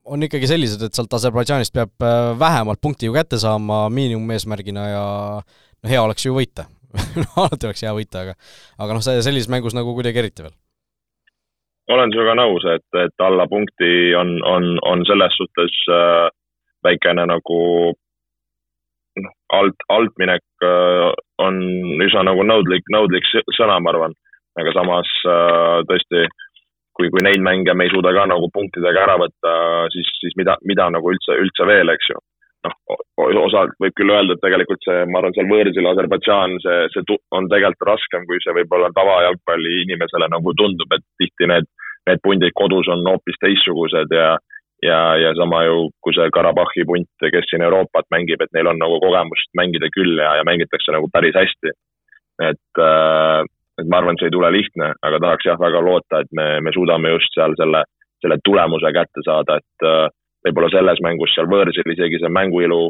on 0.04 0.22
ikkagi 0.22 0.46
sellised, 0.46 0.82
et 0.84 0.94
sealt 0.94 1.12
Aserbaidžaanist 1.16 1.72
peab 1.72 1.96
vähemalt 2.38 2.80
punkti 2.80 3.06
ju 3.06 3.16
kätte 3.16 3.38
saama 3.40 3.88
miinimumeesmärgina 3.88 4.88
ja 4.88 5.04
no 5.40 5.88
hea 5.88 6.02
oleks 6.02 6.26
ju 6.26 6.34
võita 6.36 6.68
alati 7.40 7.66
oleks 7.66 7.82
hea 7.86 7.94
võita, 7.96 8.26
aga 8.26 8.34
aga 8.78 8.92
noh, 8.92 9.04
see 9.04 9.22
sellises 9.22 9.48
mängus 9.48 9.74
nagu 9.74 9.94
kuidagi 9.96 10.20
eriti 10.20 10.44
veel 10.44 10.52
olen 11.90 12.12
sinuga 12.12 12.36
nõus, 12.38 12.66
et, 12.70 12.86
et 13.00 13.24
alla 13.24 13.46
punkti 13.50 14.12
on, 14.18 14.36
on, 14.46 14.76
on 14.86 15.02
selles 15.08 15.34
suhtes 15.38 15.80
äh, 15.90 16.28
väikene 16.86 17.26
nagu 17.30 17.60
noh, 19.24 19.32
alt, 19.56 19.86
altminek 19.90 20.44
äh, 20.66 21.08
on 21.42 21.58
üsna 22.04 22.26
nagu 22.30 22.44
nõudlik, 22.46 22.86
nõudlik 22.94 23.26
sõna, 23.56 23.80
ma 23.80 23.94
arvan. 23.94 24.14
aga 24.60 24.74
samas 24.76 25.10
äh, 25.30 25.80
tõesti, 25.90 26.26
kui, 27.00 27.10
kui 27.12 27.24
neid 27.24 27.40
mänge 27.44 27.74
me 27.74 27.88
ei 27.88 27.94
suuda 27.94 28.12
ka 28.12 28.28
nagu 28.28 28.50
punktidega 28.52 29.06
ära 29.06 29.16
võtta, 29.20 29.54
siis, 29.94 30.12
siis 30.20 30.36
mida, 30.36 30.58
mida 30.68 30.90
nagu 30.92 31.14
üldse, 31.14 31.38
üldse 31.40 31.66
veel, 31.68 31.92
eks 31.96 32.12
ju 32.12 32.20
noh, 32.60 32.74
osa 33.40 33.64
võib 33.80 33.94
küll 33.96 34.12
öelda, 34.12 34.34
et 34.36 34.42
tegelikult 34.44 34.82
see, 34.84 35.04
ma 35.08 35.22
arvan, 35.22 35.32
seal 35.32 35.46
võõrsil 35.48 35.86
Aserbaidžaan, 35.88 36.58
see, 36.60 36.80
see 36.92 37.16
on 37.32 37.46
tegelikult 37.48 37.88
raskem, 37.88 38.26
kui 38.28 38.36
see 38.44 38.52
võib-olla 38.58 38.90
tavajalgpalli 38.98 39.78
inimesele 39.86 40.28
nagu 40.28 40.52
tundub, 40.60 40.92
et 40.92 41.06
tihti 41.22 41.48
need 41.48 41.70
need 42.08 42.22
pundid 42.24 42.54
kodus 42.56 42.88
on 42.92 43.04
hoopis 43.06 43.38
teistsugused 43.42 44.14
ja, 44.14 44.30
ja, 44.84 45.00
ja 45.20 45.32
sama 45.38 45.62
ju, 45.66 45.88
kui 46.04 46.16
see 46.16 46.32
Karabahhi 46.34 46.86
punt, 46.88 47.10
kes 47.20 47.48
siin 47.50 47.64
Euroopat 47.66 48.08
mängib, 48.14 48.42
et 48.42 48.52
neil 48.56 48.70
on 48.72 48.80
nagu 48.80 49.00
kogemust 49.04 49.52
mängida 49.58 49.90
küll 49.94 50.16
ja, 50.18 50.34
ja 50.40 50.46
mängitakse 50.48 50.94
nagu 50.96 51.10
päris 51.12 51.36
hästi. 51.36 51.74
et, 52.40 52.80
äh, 52.80 53.44
et 53.80 53.90
ma 53.90 54.00
arvan, 54.00 54.16
et 54.16 54.22
see 54.22 54.30
ei 54.30 54.36
tule 54.36 54.52
lihtne, 54.54 54.92
aga 55.06 55.20
tahaks 55.24 55.48
jah 55.48 55.58
väga 55.60 55.82
loota, 55.84 56.22
et 56.22 56.32
me, 56.36 56.46
me 56.64 56.72
suudame 56.76 57.14
just 57.16 57.34
seal 57.36 57.56
selle, 57.58 57.84
selle 58.22 58.38
tulemuse 58.44 58.92
kätte 58.96 59.24
saada, 59.26 59.58
et 59.60 59.86
äh, 59.88 60.06
võib-olla 60.46 60.70
selles 60.72 61.02
mängus 61.04 61.34
seal 61.34 61.50
võõrsil 61.50 61.94
isegi 61.94 62.22
see 62.22 62.32
mänguilu, 62.32 62.80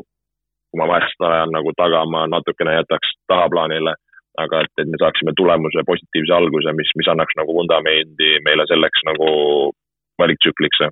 kui 0.70 0.79
ma 0.79 0.87
vahest 0.90 1.26
ajan 1.26 1.50
nagu 1.55 1.74
taga, 1.79 2.05
ma 2.07 2.26
natukene 2.31 2.79
jätaks 2.79 3.16
tahaplaanile 3.31 3.96
aga 4.38 4.62
et, 4.64 4.72
et 4.79 4.88
me 4.88 4.98
saaksime 5.00 5.35
tulemuse, 5.37 5.83
positiivse 5.87 6.35
alguse, 6.35 6.72
mis, 6.79 6.90
mis 6.98 7.09
annaks 7.11 7.37
nagu 7.38 7.55
vundamendi 7.57 8.37
meile 8.46 8.66
selleks 8.70 9.03
nagu 9.09 9.31
valiktsükliks 10.22 10.85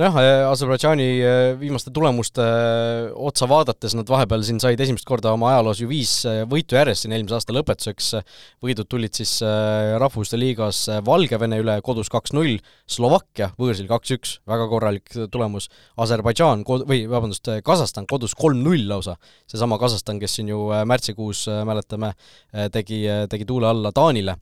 nojah, 0.00 0.14
äh, 0.16 0.42
Aserbaidžaani 0.48 1.06
äh, 1.20 1.38
viimaste 1.60 1.90
tulemuste 1.92 2.40
äh, 2.42 3.10
otsa 3.12 3.44
vaadates 3.50 3.92
nad 3.98 4.08
vahepeal 4.08 4.44
siin 4.46 4.60
said 4.62 4.80
esimest 4.80 5.04
korda 5.08 5.34
oma 5.36 5.50
ajaloos 5.50 5.82
ju 5.82 5.88
viis 5.90 6.14
võitu 6.48 6.78
järjest 6.78 7.04
siin 7.04 7.12
eelmise 7.12 7.36
aasta 7.36 7.52
lõpetuseks, 7.52 8.08
võidud 8.64 8.88
tulid 8.88 9.12
siis 9.20 9.34
Rahvuste 10.00 10.38
Liigas 10.40 10.86
Valgevene 11.04 11.58
üle 11.60 11.76
kodus 11.84 12.08
kaks-null, 12.12 12.62
Slovakkia 12.88 13.50
võõrsil 13.60 13.90
kaks-üks, 13.90 14.38
väga 14.48 14.68
korralik 14.70 15.12
tulemus, 15.34 15.68
Aserbaidžaan 16.00 16.64
kod-, 16.68 16.86
või 16.88 17.04
vabandust, 17.10 17.50
Kasahstan 17.64 18.08
kodus 18.08 18.36
kolm-null 18.38 18.88
lausa, 18.88 19.18
seesama 19.50 19.80
Kasahstan, 19.82 20.22
kes 20.22 20.38
siin 20.38 20.48
ju 20.54 20.70
märtsikuus, 20.88 21.44
mäletame, 21.68 22.14
tegi, 22.72 23.04
tegi 23.28 23.48
tuule 23.48 23.68
alla 23.68 23.92
Taanile 23.92 24.38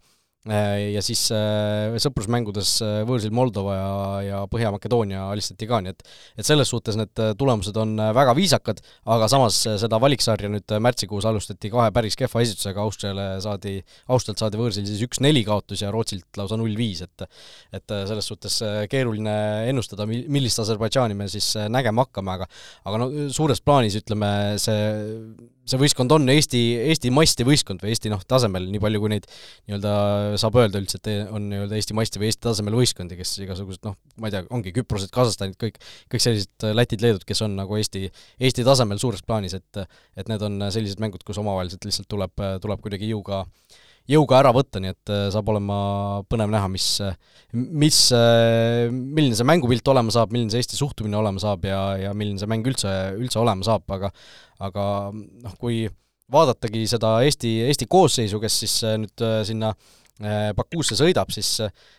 ja 0.48 1.02
siis 1.04 1.26
äh, 1.36 1.92
sõprusmängudes 2.00 2.70
äh, 2.80 2.94
võõrsil 3.04 3.32
Moldova 3.36 3.74
ja, 3.76 3.90
ja 4.24 4.38
Põhja-Makedoonia 4.48 5.26
alistati 5.28 5.68
ka, 5.68 5.82
nii 5.84 5.92
et 5.92 6.00
et 6.40 6.48
selles 6.48 6.70
suhtes 6.72 6.96
need 6.96 7.20
tulemused 7.36 7.76
on 7.76 7.92
väga 8.16 8.32
viisakad, 8.38 8.80
aga 9.12 9.28
samas 9.28 9.58
seda 9.82 9.98
valiksarja 10.00 10.48
nüüd 10.48 10.72
märtsikuus 10.80 11.28
alustati 11.28 11.68
kahe 11.72 11.90
päris 11.92 12.16
kehva 12.16 12.40
esitusega, 12.40 12.80
Austriale 12.80 13.26
saadi, 13.44 13.76
Austrialt 14.08 14.40
saadi 14.40 14.60
võõrsil 14.62 14.88
siis 14.88 15.04
üks-neli 15.04 15.44
kaotus 15.44 15.84
ja 15.84 15.92
Rootsilt 15.92 16.40
lausa 16.40 16.56
null-viis, 16.56 17.04
et 17.04 17.26
et 17.76 17.96
selles 18.08 18.32
suhtes 18.32 18.56
keeruline 18.88 19.36
ennustada, 19.68 20.08
mi-, 20.08 20.24
millist 20.32 20.64
Aserbaidžaani 20.64 21.18
me 21.20 21.28
siis 21.28 21.52
nägema 21.68 22.06
hakkame, 22.06 22.38
aga 22.38 22.48
aga 22.88 23.04
no 23.04 23.10
suures 23.28 23.60
plaanis 23.60 24.00
ütleme, 24.00 24.30
see 24.62 24.80
see 25.70 25.80
võistkond 25.80 26.12
on 26.16 26.28
Eesti, 26.32 26.60
Eesti 26.90 27.12
masti 27.14 27.46
võistkond 27.46 27.84
või 27.84 27.94
Eesti 27.94 28.12
noh, 28.12 28.22
tasemel, 28.28 28.66
nii 28.72 28.82
palju 28.82 29.02
kui 29.02 29.12
neid 29.14 29.28
nii-öelda 29.30 29.94
saab 30.40 30.58
öelda 30.62 30.82
üldse, 30.82 31.00
et 31.00 31.30
on 31.30 31.48
nii-öelda 31.50 31.78
Eesti 31.78 31.96
masti 31.98 32.22
või 32.22 32.30
Eesti 32.30 32.44
tasemel 32.48 32.78
võistkondi, 32.78 33.18
kes 33.18 33.36
igasugused 33.44 33.86
noh, 33.86 33.98
ma 34.20 34.30
ei 34.30 34.36
tea, 34.36 34.44
ongi 34.54 34.74
Küprosed, 34.76 35.12
Kasahstanid, 35.14 35.58
kõik, 35.60 35.78
kõik 36.12 36.24
sellised 36.24 36.68
Lätid, 36.76 37.04
Leedud, 37.04 37.26
kes 37.28 37.44
on 37.46 37.56
nagu 37.58 37.78
Eesti, 37.78 38.08
Eesti 38.40 38.66
tasemel 38.66 39.00
suures 39.02 39.22
plaanis, 39.26 39.56
et 39.58 39.84
et 40.20 40.28
need 40.28 40.42
on 40.44 40.66
sellised 40.74 41.00
mängud, 41.00 41.22
kus 41.24 41.38
omavaheliselt 41.40 41.86
lihtsalt 41.86 42.08
tuleb, 42.10 42.34
tuleb 42.60 42.82
kuidagi 42.84 43.08
jõuga 43.10 43.44
jõuga 44.10 44.40
ära 44.40 44.50
võtta, 44.54 44.82
nii 44.82 44.90
et 44.92 45.12
saab 45.30 45.48
olema 45.52 45.76
põnev 46.30 46.50
näha, 46.50 46.68
mis, 46.72 46.86
mis, 47.54 48.00
milline 48.90 49.38
see 49.38 49.46
mängupilt 49.46 49.86
olema 49.92 50.12
saab, 50.14 50.34
milline 50.34 50.50
see 50.50 50.62
Eesti 50.64 50.80
suhtumine 50.80 51.18
olema 51.20 51.42
saab 51.42 51.64
ja, 51.68 51.80
ja 52.08 52.12
milline 52.16 52.42
see 52.42 52.50
mäng 52.50 52.66
üldse, 52.66 52.90
üldse 53.20 53.38
olema 53.42 53.66
saab, 53.66 53.86
aga 53.94 54.10
aga 54.60 54.84
noh, 55.14 55.54
kui 55.60 55.84
vaadatagi 56.30 56.84
seda 56.90 57.16
Eesti, 57.26 57.56
Eesti 57.68 57.88
koosseisu, 57.90 58.40
kes 58.42 58.58
siis 58.64 58.76
äh, 58.86 58.96
nüüd 59.02 59.24
äh, 59.24 59.40
sinna 59.48 59.72
äh, 59.72 59.96
Bakuusse 60.56 60.96
sõidab, 60.98 61.30
siis, 61.32 61.48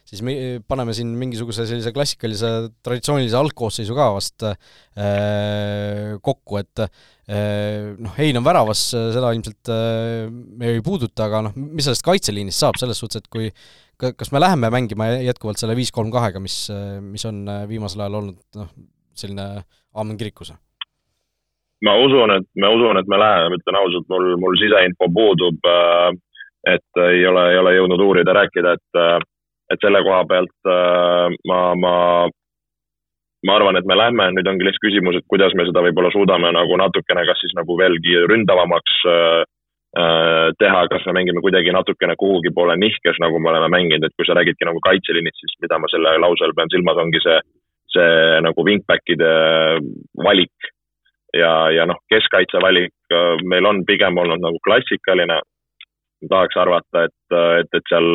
siis 0.05 0.21
me 0.25 0.33
paneme 0.69 0.93
siin 0.93 1.09
mingisuguse 1.17 1.65
sellise 1.65 1.93
klassikalise 1.95 2.51
traditsioonilise 2.85 3.39
algkoosseisu 3.39 3.97
ka 3.97 4.09
vast 4.13 4.45
äh, 4.45 6.13
kokku, 6.21 6.59
et 6.61 6.83
äh, 6.85 7.91
noh, 7.97 8.13
Hein 8.19 8.37
on 8.37 8.45
väravas, 8.45 8.83
seda 8.93 9.33
ilmselt 9.33 9.73
äh, 9.73 10.29
me 10.29 10.75
ei 10.75 10.85
puuduta, 10.85 11.25
aga 11.25 11.45
noh, 11.47 11.57
mis 11.57 11.89
sellest 11.89 12.05
kaitseliinist 12.05 12.61
saab, 12.61 12.77
selles 12.81 13.01
suhtes, 13.01 13.25
et 13.25 13.31
kui 13.31 13.49
kas 14.01 14.33
me 14.33 14.41
läheme 14.41 14.69
mängima 14.73 15.11
jätkuvalt 15.21 15.61
selle 15.61 15.77
viis-kolm 15.77 16.09
kahega, 16.13 16.41
mis, 16.41 16.63
mis 17.05 17.25
on 17.29 17.45
viimasel 17.69 18.05
ajal 18.05 18.21
olnud 18.21 18.61
noh, 18.61 18.73
selline 19.17 19.47
aamen 19.93 20.17
kirikus? 20.17 20.53
ma 21.85 21.95
usun, 21.97 22.33
et, 22.35 22.47
ma 22.61 22.69
usun, 22.73 22.99
et 22.99 23.07
me 23.09 23.17
läheme, 23.19 23.57
ütlen 23.57 23.79
ausalt, 23.79 24.07
mul, 24.11 24.27
mul 24.41 24.57
siseinfo 24.61 25.09
puudub. 25.15 25.57
Äh, 25.65 26.11
et 26.67 27.01
ei 27.07 27.25
ole, 27.27 27.47
ei 27.51 27.57
ole 27.57 27.75
jõudnud 27.75 28.03
uurida, 28.05 28.33
rääkida, 28.37 28.75
et, 28.77 28.99
äh, 28.99 29.17
et 29.73 29.81
selle 29.81 30.03
koha 30.05 30.21
pealt 30.29 30.69
äh, 30.69 31.37
ma, 31.49 31.61
ma, 31.75 31.93
ma 33.47 33.55
arvan, 33.57 33.79
et 33.79 33.87
me 33.89 33.97
lähme, 33.97 34.29
nüüd 34.35 34.49
ongi 34.51 34.67
lihtsalt 34.67 34.85
küsimus, 34.87 35.17
et 35.17 35.29
kuidas 35.31 35.55
me 35.57 35.65
seda 35.69 35.83
võib-olla 35.87 36.11
suudame 36.13 36.51
nagu 36.55 36.77
natukene, 36.83 37.25
kas 37.29 37.41
siis 37.43 37.55
nagu 37.57 37.77
veelgi 37.79 38.21
ründavamaks 38.29 39.01
teha, 39.91 40.81
kas 40.87 41.03
me 41.03 41.13
mängime 41.17 41.41
kuidagi 41.43 41.73
natukene 41.75 42.13
kuhugi 42.15 42.47
poole 42.55 42.77
nihkes, 42.79 43.17
nagu 43.19 43.41
me 43.43 43.49
oleme 43.51 43.67
mänginud, 43.73 44.05
et 44.07 44.13
kui 44.15 44.23
sa 44.23 44.37
räägidki 44.37 44.63
nagu 44.63 44.79
kaitseliinist, 44.85 45.41
siis 45.41 45.57
mida 45.59 45.75
ma 45.83 45.89
selle 45.91 46.13
lause 46.15 46.45
all 46.47 46.55
pean 46.55 46.71
silmas, 46.71 47.01
ongi 47.01 47.19
see, 47.19 47.35
see 47.91 48.13
nagu 48.45 48.63
wingback'ide 48.63 49.33
valik 50.23 50.71
ja, 51.33 51.71
ja 51.71 51.85
noh, 51.89 51.99
keskkaitse 52.11 52.61
valik 52.63 53.13
äh, 53.13 53.39
meil 53.47 53.67
on 53.67 53.83
pigem 53.87 54.17
olnud 54.17 54.43
nagu 54.43 54.59
klassikaline. 54.65 55.41
Tahaks 56.29 56.57
arvata, 56.61 57.05
et, 57.07 57.35
et, 57.61 57.69
et 57.73 57.89
seal 57.89 58.09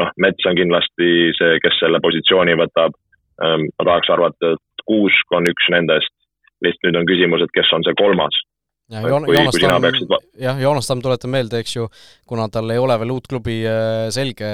noh, 0.00 0.12
Mets 0.22 0.46
on 0.48 0.58
kindlasti 0.58 1.08
see, 1.38 1.58
kes 1.64 1.80
selle 1.80 2.00
positsiooni 2.04 2.54
võtab. 2.60 2.94
Ma 3.42 3.84
tahaks 3.88 4.10
arvata, 4.12 4.52
et 4.54 4.84
Kuusk 4.86 5.34
on 5.34 5.48
üks 5.50 5.68
nendest. 5.74 6.12
lihtsalt 6.62 6.86
nüüd 6.86 7.00
on 7.00 7.06
küsimus, 7.08 7.42
et 7.42 7.54
kes 7.56 7.70
on 7.74 7.82
see 7.82 7.96
kolmas 7.98 8.36
jah, 8.92 9.06
Joon-, 9.08 9.26
Joonas 9.30 9.58
Tamm, 9.60 9.86
jah, 10.40 10.60
Joonas 10.60 10.88
Tamm, 10.88 11.02
tuletan 11.04 11.32
meelde, 11.32 11.60
eks 11.62 11.74
ju, 11.76 11.86
kuna 12.28 12.46
tal 12.52 12.70
ei 12.72 12.80
ole 12.80 12.96
veel 13.00 13.14
uut 13.14 13.26
klubi 13.30 13.58
äh, 13.68 14.06
selge 14.14 14.48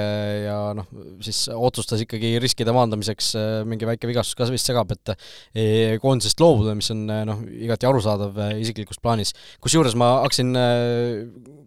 ja 0.45 0.57
noh, 0.77 0.87
siis 1.25 1.43
otsustas 1.53 2.03
ikkagi 2.05 2.35
riskide 2.43 2.73
maandamiseks, 2.75 3.29
äh, 3.39 3.51
mingi 3.69 3.87
väike 3.89 4.09
vigastus 4.09 4.37
ka 4.39 4.47
vist 4.51 4.69
segab, 4.69 4.91
et 4.95 5.13
äh, 5.13 5.99
koondisest 6.01 6.41
loobuda, 6.43 6.75
mis 6.79 6.91
on 6.95 7.05
noh, 7.09 7.43
igati 7.59 7.89
arusaadav 7.89 8.39
isiklikus 8.59 9.01
plaanis. 9.03 9.35
kusjuures 9.63 9.97
ma 9.99 10.15
hakkasin 10.23 10.55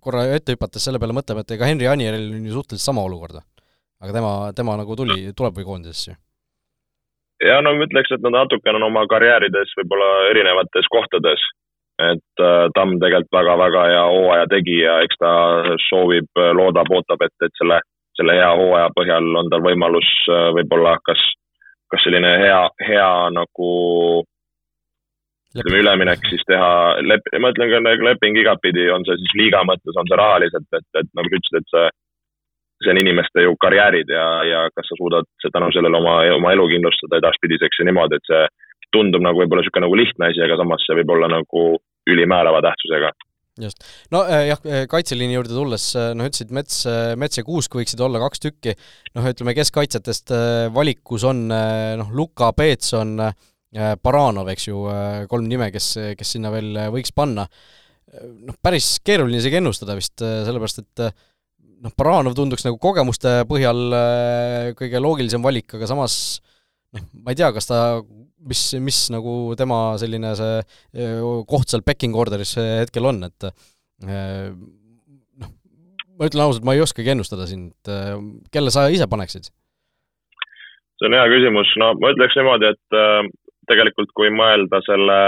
korra 0.03 0.27
ette 0.37 0.57
hüpates 0.57 0.85
selle 0.89 1.01
peale 1.03 1.17
mõtlema, 1.17 1.45
et 1.45 1.57
ega 1.57 1.69
Henri 1.69 1.89
Anieril 1.91 2.31
on 2.39 2.45
ju 2.49 2.59
suhteliselt 2.59 2.89
sama 2.89 3.05
olukord. 3.07 3.41
aga 4.03 4.13
tema, 4.13 4.35
tema 4.57 4.77
nagu 4.81 4.97
tuli, 4.99 5.33
tuleb 5.37 5.59
või 5.61 5.69
koondisesse? 5.69 6.17
ja 7.43 7.59
no 7.63 7.75
ma 7.75 7.87
ütleks, 7.87 8.13
et 8.15 8.23
nad 8.23 8.35
natukene 8.37 8.79
on 8.79 8.87
oma 8.87 9.03
karjäärides 9.11 9.75
võib-olla 9.79 10.09
erinevates 10.31 10.89
kohtades 10.95 11.43
et 12.11 12.43
äh, 12.45 12.67
Tamm 12.77 12.99
tegelikult 13.03 13.39
väga-väga 13.39 13.85
hea 13.91 14.03
hooaja 14.15 14.49
tegi 14.51 14.81
ja 14.81 14.99
eks 15.05 15.21
ta 15.21 15.33
soovib, 15.89 16.29
loodab, 16.59 16.91
ootab, 16.91 17.25
et, 17.27 17.35
et 17.47 17.55
selle, 17.61 17.81
selle 18.19 18.37
hea 18.39 18.51
hooaja 18.59 18.91
põhjal 18.97 19.31
on 19.41 19.49
tal 19.53 19.65
võimalus 19.65 20.11
võib-olla 20.59 20.99
kas, 21.07 21.23
kas 21.93 22.05
selline 22.07 22.37
hea, 22.43 22.61
hea 22.89 23.11
nagu 23.37 23.73
ütleme, 25.61 25.83
üleminek 25.83 26.25
siis 26.31 26.43
teha, 26.49 26.71
lep-, 27.05 27.29
ma 27.41 27.53
ütlen 27.53 27.73
ka 27.73 27.81
nagu 27.85 28.07
leping 28.07 28.39
igatpidi, 28.41 28.89
on 28.93 29.05
see 29.09 29.19
siis 29.21 29.35
liiga 29.41 29.63
mõttes, 29.69 29.97
on 29.99 30.09
see 30.09 30.19
rahaliselt, 30.19 30.69
et, 30.79 30.89
et 31.01 31.11
nagu 31.19 31.29
sa 31.29 31.39
ütlesid, 31.39 31.59
et 31.61 31.75
see, 31.75 31.87
see 32.85 32.93
on 32.95 33.01
inimeste 33.03 33.45
ju 33.45 33.55
karjäärid 33.63 34.13
ja, 34.13 34.27
ja 34.49 34.65
kas 34.77 34.89
sa 34.89 34.99
suudad 34.99 35.29
tänu 35.45 35.71
sellele 35.75 36.01
oma, 36.01 36.19
oma 36.39 36.55
elu 36.57 36.69
kindlustada 36.73 37.21
edaspidiseks 37.21 37.83
ja 37.83 37.89
niimoodi, 37.89 38.19
et 38.19 38.31
see 38.31 38.45
tundub 38.93 39.25
nagu 39.25 39.41
võib-olla 39.41 39.63
niisugune 39.63 39.87
nagu 39.87 39.99
lihtne 40.01 40.31
asi, 40.31 40.43
aga 40.45 40.59
samas 40.61 40.85
see 40.87 40.99
võib 41.01 41.13
olla 41.15 41.29
nagu 41.33 41.67
ülimäärava 42.11 42.63
tähtsusega. 42.65 43.13
Just, 43.61 43.85
no 44.11 44.23
äh, 44.25 44.47
jah, 44.49 44.61
äh, 44.65 44.87
kaitseliini 44.89 45.37
juurde 45.37 45.53
tulles, 45.53 45.91
äh, 46.01 46.13
noh, 46.17 46.27
ütlesid 46.31 46.55
Mets, 46.57 46.83
Mets 47.21 47.37
ja 47.37 47.45
Kuusk 47.45 47.77
võiksid 47.77 48.01
olla 48.01 48.23
kaks 48.23 48.41
tükki, 48.41 48.73
noh, 49.19 49.29
ütleme 49.29 49.53
keskkaitsjatest 49.59 50.33
valikus 50.73 51.27
on 51.29 51.47
noh, 51.53 52.15
Luka, 52.17 52.49
Peetson 52.57 53.19
äh,, 53.21 53.35
Äh, 53.73 53.95
Baranov, 53.97 54.51
eks 54.53 54.67
ju, 54.69 54.83
äh, 54.93 55.23
kolm 55.31 55.47
nime, 55.49 55.71
kes, 55.73 55.95
kes 56.19 56.35
sinna 56.35 56.51
veel 56.53 56.75
äh, 56.77 56.91
võiks 56.93 57.15
panna. 57.17 57.49
noh, 58.13 58.53
päris 58.61 58.99
keeruline 59.01 59.39
isegi 59.41 59.57
ennustada 59.57 59.95
vist, 59.97 60.21
sellepärast 60.21 60.83
et 60.83 61.03
noh, 61.81 61.93
Baranov 61.97 62.35
tunduks 62.37 62.67
nagu 62.67 62.77
kogemuste 62.77 63.47
põhjal 63.49 63.79
kõige 64.77 65.01
loogilisem 65.01 65.41
valik, 65.41 65.73
aga 65.79 65.89
samas 65.89 66.17
noh, 66.97 67.07
ma 67.25 67.33
ei 67.33 67.39
tea, 67.39 67.51
kas 67.55 67.69
ta, 67.71 67.79
mis, 68.49 68.63
mis 68.83 69.05
nagu 69.15 69.55
tema 69.59 69.83
selline 70.01 70.35
see 70.39 71.09
koht 71.49 71.73
seal 71.73 71.85
pecking 71.87 72.17
order'is 72.19 72.57
hetkel 72.59 73.09
on, 73.11 73.23
et 73.29 73.49
noh, 74.03 75.53
ma 76.19 76.29
ütlen 76.29 76.45
ausalt, 76.47 76.67
ma 76.67 76.77
ei 76.77 76.85
oskagi 76.85 77.15
ennustada 77.15 77.49
siin, 77.51 77.71
et 77.73 78.51
kelle 78.55 78.75
sa 78.75 78.89
ise 78.93 79.09
paneksid? 79.11 79.53
see 81.03 81.09
on 81.11 81.17
hea 81.19 81.31
küsimus, 81.33 81.71
no 81.83 81.95
ma 81.99 82.13
ütleks 82.15 82.37
niimoodi, 82.39 82.69
et 82.71 83.33
tegelikult, 83.71 84.13
kui 84.17 84.31
mõelda 84.35 84.81
selle, 84.87 85.19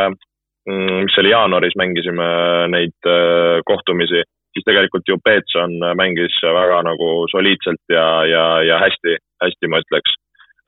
mm, 0.69 1.05
mis 1.07 1.19
oli 1.23 1.33
jaanuaris, 1.33 1.77
mängisime 1.81 2.29
neid 2.73 3.11
äh, 3.11 3.61
kohtumisi, 3.69 4.25
siis 4.55 4.67
tegelikult 4.67 5.09
ju 5.09 5.19
Peetson 5.23 5.77
mängis 5.99 6.37
väga 6.43 6.83
nagu 6.87 7.11
soliidselt 7.33 7.83
ja, 7.91 8.07
ja, 8.31 8.45
ja 8.63 8.79
hästi, 8.83 9.19
hästi 9.43 9.71
ma 9.71 9.83
ütleks. 9.83 10.15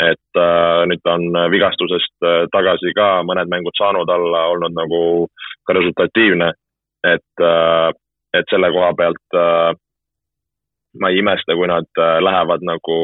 Et 0.02 0.38
äh, 0.40 0.82
nüüd 0.90 1.00
ta 1.04 1.16
on 1.16 1.38
vigastusest 1.52 2.26
äh, 2.26 2.44
tagasi 2.52 2.92
ka 2.96 3.22
mõned 3.24 3.48
mängud 3.52 3.76
saanud 3.78 4.11
alla, 4.12 4.46
olnud 4.52 4.76
nagu 4.76 5.00
ka 5.66 5.76
resultatiivne. 5.78 6.52
et 7.06 7.40
äh,, 7.40 7.90
et 8.35 8.48
selle 8.50 8.68
koha 8.72 8.92
pealt 8.98 9.37
äh, 9.38 9.72
ma 11.00 11.09
ei 11.09 11.20
imesta, 11.20 11.54
kui 11.54 11.68
nad 11.68 11.88
äh, 12.00 12.18
lähevad 12.20 12.64
nagu 12.66 12.96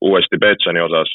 uuesti 0.00 0.38
Peetsoni 0.40 0.80
osas 0.80 1.12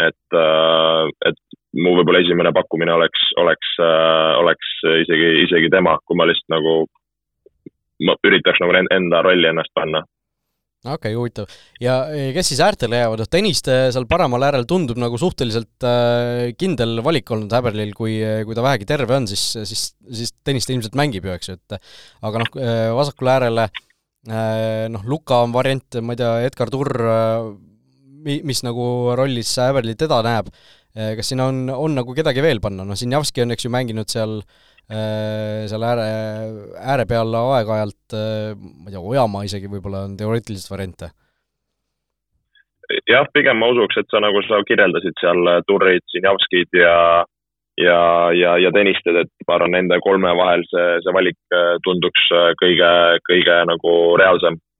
et, 0.00 0.36
äh, 0.36 1.10
et 1.28 1.38
mu 1.76 1.94
võib-olla 1.98 2.22
esimene 2.22 2.52
pakkumine 2.54 2.94
oleks, 2.94 3.28
oleks, 3.40 3.74
äh, 3.82 4.32
oleks 4.40 4.72
isegi, 5.04 5.30
isegi 5.46 5.70
tema, 5.72 5.98
kui 6.06 6.16
ma 6.16 6.26
lihtsalt 6.28 6.54
nagu, 6.54 6.74
ma 8.06 8.16
üritaks 8.26 8.60
nagu 8.62 8.76
enda 8.82 9.22
rolli 9.24 9.50
ennast 9.50 9.72
panna 9.76 10.02
okei 10.82 11.12
okay,, 11.12 11.14
huvitav. 11.14 11.50
ja 11.82 11.96
kes 12.34 12.52
siis 12.52 12.62
äärtele 12.64 12.98
jäävad, 13.02 13.22
noh 13.22 13.30
Tõniste 13.30 13.76
seal 13.94 14.06
paremal 14.10 14.46
äärel 14.48 14.66
tundub 14.68 14.98
nagu 15.00 15.18
suhteliselt 15.20 15.86
äh, 15.86 16.50
kindel 16.58 16.98
valik 17.06 17.30
olnud 17.30 17.52
Häberlil, 17.54 17.94
kui, 17.96 18.16
kui 18.46 18.58
ta 18.58 18.64
vähegi 18.66 18.88
terve 18.88 19.16
on, 19.16 19.28
siis, 19.30 19.44
siis, 19.68 19.86
siis 20.10 20.34
Tõniste 20.42 20.74
ilmselt 20.74 20.98
mängib 20.98 21.28
ju, 21.28 21.36
eks 21.36 21.52
ju, 21.52 21.58
et 21.60 21.78
aga 22.26 22.42
noh, 22.42 22.52
vasakule 22.98 23.36
äärele 23.36 23.68
noh, 24.92 25.06
Luka 25.10 25.40
on 25.42 25.54
variant, 25.54 25.98
ma 26.02 26.14
ei 26.14 26.20
tea, 26.20 26.34
Edgar 26.46 26.70
Turr, 26.70 26.98
mis 28.22 28.62
nagu 28.66 28.84
rollis 29.18 29.56
Häberli 29.58 29.96
teda 29.98 30.20
näeb 30.26 30.52
kas 30.92 31.30
siin 31.30 31.40
on, 31.40 31.64
on 31.72 31.94
nagu 31.96 32.12
kedagi 32.12 32.42
veel 32.44 32.60
panna, 32.60 32.84
noh 32.84 32.98
Sinjavski 32.98 33.46
on 33.46 33.54
eks 33.54 33.64
ju 33.64 33.70
mänginud 33.72 34.10
seal 34.12 34.42
äh, 34.42 34.71
seal 35.70 35.84
ääre, 35.86 36.06
ääre 36.92 37.06
peal 37.08 37.34
aeg-ajalt, 37.38 38.14
äh, 38.16 38.54
ma 38.56 38.88
ei 38.88 38.94
tea, 38.94 39.02
Ojamaa 39.12 39.44
isegi 39.48 39.70
võib-olla 39.72 40.06
on 40.08 40.16
teoreetiliselt 40.20 40.74
variante? 40.74 41.12
jah, 43.08 43.24
pigem 43.32 43.56
ma 43.56 43.70
usuks, 43.72 43.96
et 43.96 44.10
sa 44.12 44.20
nagu 44.20 44.42
sa 44.44 44.58
kirjeldasid 44.68 45.16
seal 45.20 45.46
Turrid, 45.68 46.04
Sinjavskid 46.12 46.76
ja 46.76 46.96
ja, 47.80 48.00
ja, 48.36 48.58
ja 48.60 48.72
Tõnisted, 48.74 49.16
et 49.22 49.46
ma 49.48 49.56
arvan, 49.56 49.72
nende 49.72 49.96
kolme 50.04 50.34
vahel 50.36 50.60
see, 50.68 50.98
see 51.00 51.14
valik 51.16 51.56
tunduks 51.86 52.26
kõige, 52.60 52.90
kõige 53.30 53.56
nagu 53.70 53.94
reaalsem 54.20 54.60
Äh, 54.60 54.71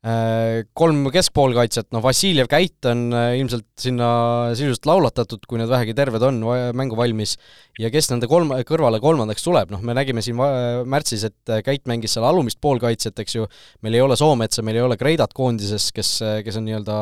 kolm 0.00 1.10
keskpoolkaitset, 1.12 1.90
noh 1.92 2.00
Vassiljev 2.00 2.46
Käit 2.48 2.86
on 2.88 3.10
äh, 3.12 3.34
ilmselt 3.36 3.66
sinna 3.80 4.06
sisuliselt 4.56 4.86
laulatatud, 4.88 5.42
kui 5.44 5.60
need 5.60 5.68
vähegi 5.68 5.92
terved 5.96 6.24
on, 6.24 6.38
mängu 6.76 6.96
valmis, 6.96 7.34
ja 7.76 7.90
kes 7.92 8.08
nende 8.08 8.30
kolm, 8.30 8.54
kõrvale 8.68 8.96
kolmandaks 9.04 9.44
tuleb, 9.44 9.74
noh 9.74 9.84
me 9.84 9.92
nägime 9.98 10.24
siin 10.24 10.40
märtsis, 10.88 11.26
et 11.28 11.52
äh, 11.52 11.60
Käit 11.66 11.84
mängis 11.90 12.16
seal 12.16 12.24
alumist 12.24 12.62
poolkaitset, 12.64 13.20
eks 13.20 13.36
ju, 13.36 13.44
meil 13.84 13.98
ei 13.98 14.04
ole 14.06 14.16
Soometsa, 14.16 14.64
meil 14.64 14.80
ei 14.80 14.86
ole 14.86 14.96
Kreidat 15.00 15.36
koondises, 15.36 15.90
kes, 15.92 16.16
kes 16.48 16.56
on 16.56 16.68
nii-öelda 16.70 16.96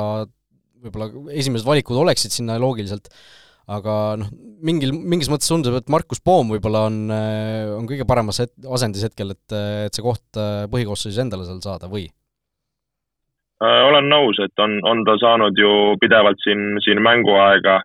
võib-olla 0.83 1.11
esimesed 1.39 1.71
valikud 1.71 2.03
oleksid 2.03 2.35
sinna 2.35 2.59
loogiliselt, 2.59 3.07
aga 3.71 3.95
noh, 4.19 4.35
mingil, 4.67 4.91
mingis 4.91 5.31
mõttes 5.31 5.51
tundub, 5.51 5.79
et 5.79 5.91
Markus 5.93 6.19
Poom 6.19 6.51
võib-olla 6.51 6.89
on, 6.91 7.03
on 7.79 7.87
kõige 7.87 8.07
paremas 8.11 8.43
het-, 8.43 8.59
asendis 8.67 9.07
hetkel, 9.07 9.37
et, 9.39 9.59
et 9.87 9.95
see 9.95 10.03
koht 10.03 10.47
põhikoosseisus 10.75 11.23
endale 11.23 11.47
seal 11.47 11.63
saada 11.63 11.87
või? 11.87 12.09
Äh, 13.59 13.83
olen 13.89 14.07
nõus, 14.07 14.39
et 14.39 14.63
on, 14.63 14.79
on 14.87 15.01
ta 15.07 15.17
saanud 15.19 15.57
ju 15.59 15.71
pidevalt 15.99 16.39
siin, 16.45 16.77
siin 16.85 17.01
mänguaega 17.03 17.81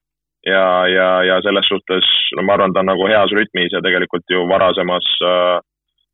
ja, 0.46 0.66
ja, 0.86 1.08
ja 1.26 1.38
selles 1.42 1.66
suhtes 1.66 2.10
no 2.38 2.44
ma 2.46 2.54
arvan, 2.54 2.76
ta 2.76 2.84
on 2.84 2.92
nagu 2.92 3.08
heas 3.10 3.34
rütmis 3.34 3.74
ja 3.74 3.82
tegelikult 3.82 4.28
ju 4.30 4.44
varasemas 4.52 5.08
äh,, 5.26 5.56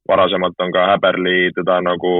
varasemalt 0.08 0.63
on 0.63 0.72
ka 0.72 0.86
Häberli 0.93 1.52
teda 1.58 1.82
nagu 1.84 2.13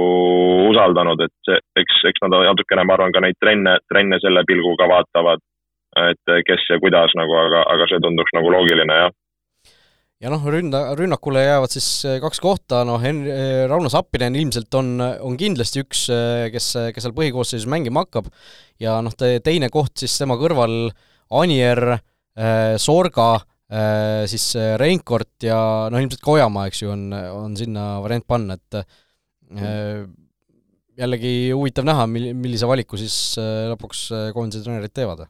usaldanud, 0.68 1.24
et 1.24 1.32
see, 1.48 1.56
eks, 1.80 2.02
eks 2.12 2.22
nad 2.26 2.36
natukene, 2.44 2.84
ma 2.84 2.98
arvan, 2.98 3.14
ka 3.16 3.24
neid 3.24 3.40
trenne, 3.40 3.78
trenne 3.88 4.20
selle 4.22 4.44
pilguga 4.46 4.86
vaatavad, 4.92 5.40
et 6.04 6.36
kes 6.46 6.68
ja 6.68 6.78
kuidas 6.82 7.16
nagu, 7.18 7.34
aga, 7.40 7.64
aga 7.72 7.88
see 7.90 8.04
tunduks 8.04 8.36
nagu 8.36 8.52
loogiline, 8.52 9.00
jah 9.04 9.16
ja 10.20 10.30
noh, 10.32 10.42
ründa, 10.52 10.82
rünnakule 10.98 11.42
jäävad 11.44 11.72
siis 11.72 11.88
äh, 12.08 12.18
kaks 12.22 12.40
kohta, 12.44 12.82
noh, 12.88 13.00
Hen-, 13.02 13.24
äh, 13.28 13.64
Rauno 13.70 13.90
Sappinen 13.92 14.36
ilmselt 14.36 14.74
on, 14.76 14.98
on 15.00 15.38
kindlasti 15.40 15.84
üks, 15.84 16.06
kes, 16.52 16.66
kes 16.94 17.06
seal 17.06 17.16
põhikoosseisus 17.16 17.68
mängima 17.70 18.04
hakkab. 18.04 18.28
Ja 18.80 18.98
noh, 19.04 19.14
teine 19.16 19.70
koht 19.72 20.00
siis 20.00 20.16
tema 20.20 20.38
kõrval 20.40 20.90
Anier, 21.40 21.98
Sorga, 22.80 23.42
siis 24.30 24.44
Reinkord 24.80 25.44
ja 25.44 25.58
noh, 25.92 26.00
ilmselt 26.00 26.22
ka 26.24 26.32
Ojamaa, 26.32 26.70
eks 26.70 26.80
ju, 26.82 26.92
on, 26.94 27.10
on 27.12 27.58
sinna 27.58 27.90
variant 28.00 28.24
panna, 28.26 28.56
et 28.56 28.78
jällegi 31.00 31.34
huvitav 31.52 31.84
näha, 31.86 32.06
mil-, 32.08 32.32
millise 32.38 32.70
valiku 32.70 32.98
siis 33.00 33.36
lõpuks 33.36 34.06
koondise 34.36 34.64
treenerid 34.64 34.94
teevad 34.96 35.26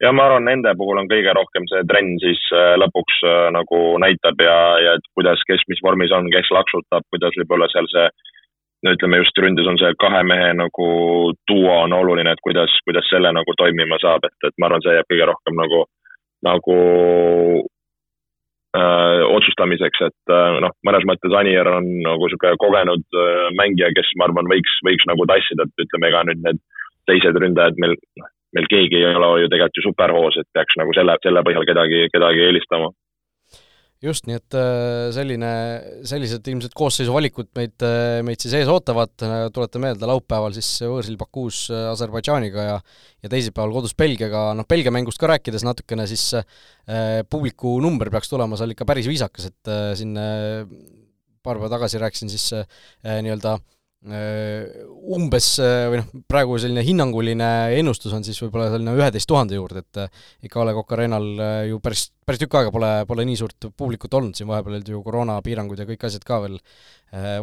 ja 0.00 0.12
ma 0.16 0.26
arvan, 0.26 0.46
nende 0.48 0.72
puhul 0.78 1.00
on 1.02 1.08
kõige 1.10 1.34
rohkem 1.36 1.66
see 1.70 1.84
trenn 1.88 2.16
siis 2.22 2.40
äh, 2.56 2.74
lõpuks 2.80 3.20
äh, 3.28 3.46
nagu 3.56 3.80
näitab 4.02 4.40
ja, 4.44 4.58
ja 4.84 4.96
et 4.98 5.08
kuidas, 5.16 5.42
kes 5.48 5.64
mis 5.72 5.82
vormis 5.84 6.12
on, 6.16 6.30
kes 6.32 6.50
laksutab, 6.56 7.06
kuidas 7.12 7.36
võib-olla 7.40 7.68
seal 7.72 7.88
see 7.92 8.06
no 8.86 8.94
ütleme 8.96 9.20
just 9.20 9.40
ründes 9.44 9.68
on 9.68 9.76
see 9.80 9.92
kahe 10.00 10.22
mehe 10.24 10.52
nagu 10.56 10.86
duo 11.50 11.74
on 11.82 11.92
oluline, 11.96 12.32
et 12.32 12.40
kuidas, 12.46 12.72
kuidas 12.86 13.08
selle 13.12 13.32
nagu 13.36 13.56
toimima 13.60 14.00
saab, 14.00 14.24
et, 14.24 14.38
et 14.48 14.56
ma 14.56 14.70
arvan, 14.70 14.84
see 14.84 14.96
jääb 14.96 15.10
kõige 15.12 15.28
rohkem 15.28 15.60
nagu, 15.60 15.82
nagu 16.48 16.78
öö, 16.80 17.60
äh, 18.80 19.20
otsustamiseks, 19.36 20.04
et 20.08 20.34
noh, 20.64 20.72
mõnes 20.86 21.04
mõttes 21.12 21.36
Anier 21.36 21.68
on 21.68 21.92
nagu 22.06 22.24
niisugune 22.24 22.56
kogenud 22.64 23.04
öö, 23.20 23.50
mängija, 23.60 23.92
kes 23.98 24.14
ma 24.16 24.30
arvan, 24.30 24.48
võiks, 24.48 24.80
võiks 24.86 25.04
nagu 25.12 25.28
tassida, 25.28 25.68
et 25.68 25.84
ütleme, 25.84 26.08
ega 26.08 26.24
nüüd 26.30 26.44
need 26.46 26.64
teised 27.10 27.36
ründajad 27.44 27.80
meil, 27.82 27.98
noh, 28.22 28.32
meil 28.56 28.66
keegi 28.70 28.98
ei 28.98 29.14
ole 29.14 29.44
ju 29.44 29.52
tegelikult 29.52 29.78
ju 29.78 29.86
superhoos, 29.86 30.40
et 30.40 30.48
peaks 30.56 30.80
nagu 30.80 30.96
selle, 30.96 31.16
selle 31.24 31.44
põhjal 31.46 31.68
kedagi, 31.68 32.08
kedagi 32.14 32.44
eelistama. 32.48 32.90
just, 34.00 34.24
nii 34.24 34.36
et 34.38 34.56
äh, 34.56 35.10
selline, 35.12 35.48
sellised 36.08 36.46
ilmselt 36.48 36.72
koosseisu 36.76 37.12
valikud 37.12 37.50
meid, 37.58 37.74
äh, 37.84 38.20
meid 38.24 38.40
siis 38.40 38.54
ees 38.56 38.70
ootavad, 38.72 39.12
tuletan 39.52 39.84
meelde, 39.84 40.08
laupäeval 40.08 40.56
siis 40.56 40.70
võõrsil 40.86 41.18
Bakuus 41.20 41.66
äh, 41.68 41.90
Aserbaidžaaniga 41.92 42.64
ja 42.64 42.78
ja 43.20 43.28
teisipäeval 43.28 43.74
kodus 43.74 43.92
Belgiaga, 43.92 44.54
noh 44.56 44.64
Belgia 44.64 44.94
mängust 44.94 45.20
ka 45.20 45.28
rääkides 45.28 45.66
natukene, 45.68 46.08
siis 46.08 46.30
äh, 46.40 47.20
publiku 47.28 47.76
number 47.84 48.08
peaks 48.10 48.32
tulema 48.32 48.56
seal 48.56 48.72
ikka 48.72 48.88
päris 48.88 49.10
viisakas, 49.10 49.50
et 49.52 49.68
äh, 49.68 49.92
siin 50.00 50.16
äh, 50.16 50.64
paar 51.44 51.60
päeva 51.60 51.70
tagasi 51.76 52.00
rääkisin 52.00 52.32
siis 52.32 52.52
äh, 52.56 52.64
nii-öelda 53.04 53.58
umbes 54.00 55.46
või 55.60 55.98
noh, 56.00 56.06
praegu 56.24 56.54
selline 56.56 56.80
hinnanguline 56.86 57.48
ennustus 57.76 58.14
on 58.16 58.24
siis 58.24 58.38
võib-olla 58.40 58.70
selline 58.72 58.94
üheteist 58.96 59.28
tuhande 59.28 59.58
juurde, 59.58 59.82
et 59.84 60.46
ikka 60.48 60.62
A 60.62 60.64
Le 60.70 60.72
Coq 60.78 60.94
Arena'l 60.96 61.42
ju 61.68 61.82
päris, 61.84 62.06
päris 62.24 62.40
tükk 62.40 62.56
aega 62.56 62.72
pole, 62.72 62.88
pole 63.10 63.26
nii 63.28 63.36
suurt 63.36 63.68
publikut 63.76 64.16
olnud, 64.16 64.32
siin 64.38 64.48
vahepeal 64.48 64.78
olid 64.78 64.88
ju 64.88 65.02
koroonapiirangud 65.04 65.84
ja 65.84 65.88
kõik 65.92 66.08
asjad 66.08 66.24
ka 66.24 66.40
veel 66.46 66.56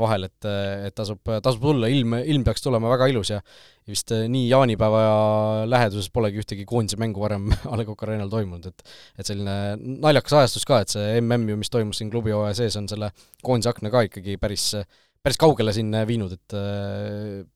vahel, 0.02 0.26
et, 0.32 0.50
et 0.88 0.98
tasub, 0.98 1.22
tasub 1.43 1.62
tulla, 1.62 1.91
ilm, 1.93 2.17
ilm 2.24 2.46
peaks 2.48 2.63
tulema 2.65 2.89
väga 2.96 3.12
ilus 3.12 3.36
ja 3.36 3.41
vist 3.88 4.12
nii 4.12 4.48
jaanipäeva 4.50 5.02
läheduses 5.70 6.10
polegi 6.10 6.41
ühtegi 6.41 6.65
koondise 6.67 6.98
mängu 6.98 7.22
varem 7.22 7.52
A 7.72 7.78
Le 7.78 7.86
Coq 7.86 8.02
Arena'l 8.08 8.34
toimunud, 8.34 8.65
et 8.65 8.96
et 9.22 9.30
selline 9.30 9.78
naljakas 10.02 10.39
ajastus 10.41 10.65
ka, 10.65 10.82
et 10.82 10.98
see 10.98 11.20
MM 11.22 11.52
ju, 11.52 11.62
mis 11.62 11.70
toimus 11.70 12.02
siin 12.02 12.10
klubihooaja 12.10 12.63
sees, 12.63 12.82
on 12.82 12.89
selle 12.89 13.12
koondise 13.43 13.76
akna 13.76 13.93
ka 13.93 14.08
ikkagi 14.10 14.39
päris 14.41 14.72
päris 15.27 15.39
kaugele 15.41 15.75
siin 15.75 15.93
viinud, 16.07 16.33
et 16.33 16.57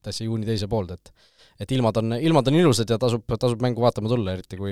täitsa 0.03 0.27
juuni 0.27 0.47
teise 0.47 0.69
poolde, 0.71 0.99
et 0.99 1.29
et 1.61 1.71
ilmad 1.75 1.97
on, 2.01 2.15
ilmad 2.17 2.47
on 2.49 2.55
ilusad 2.57 2.89
ja 2.89 2.97
tasub, 3.01 3.21
tasub 3.39 3.61
mängu 3.61 3.83
vaatama 3.83 4.09
tulla, 4.09 4.33
eriti 4.33 4.57
kui 4.57 4.71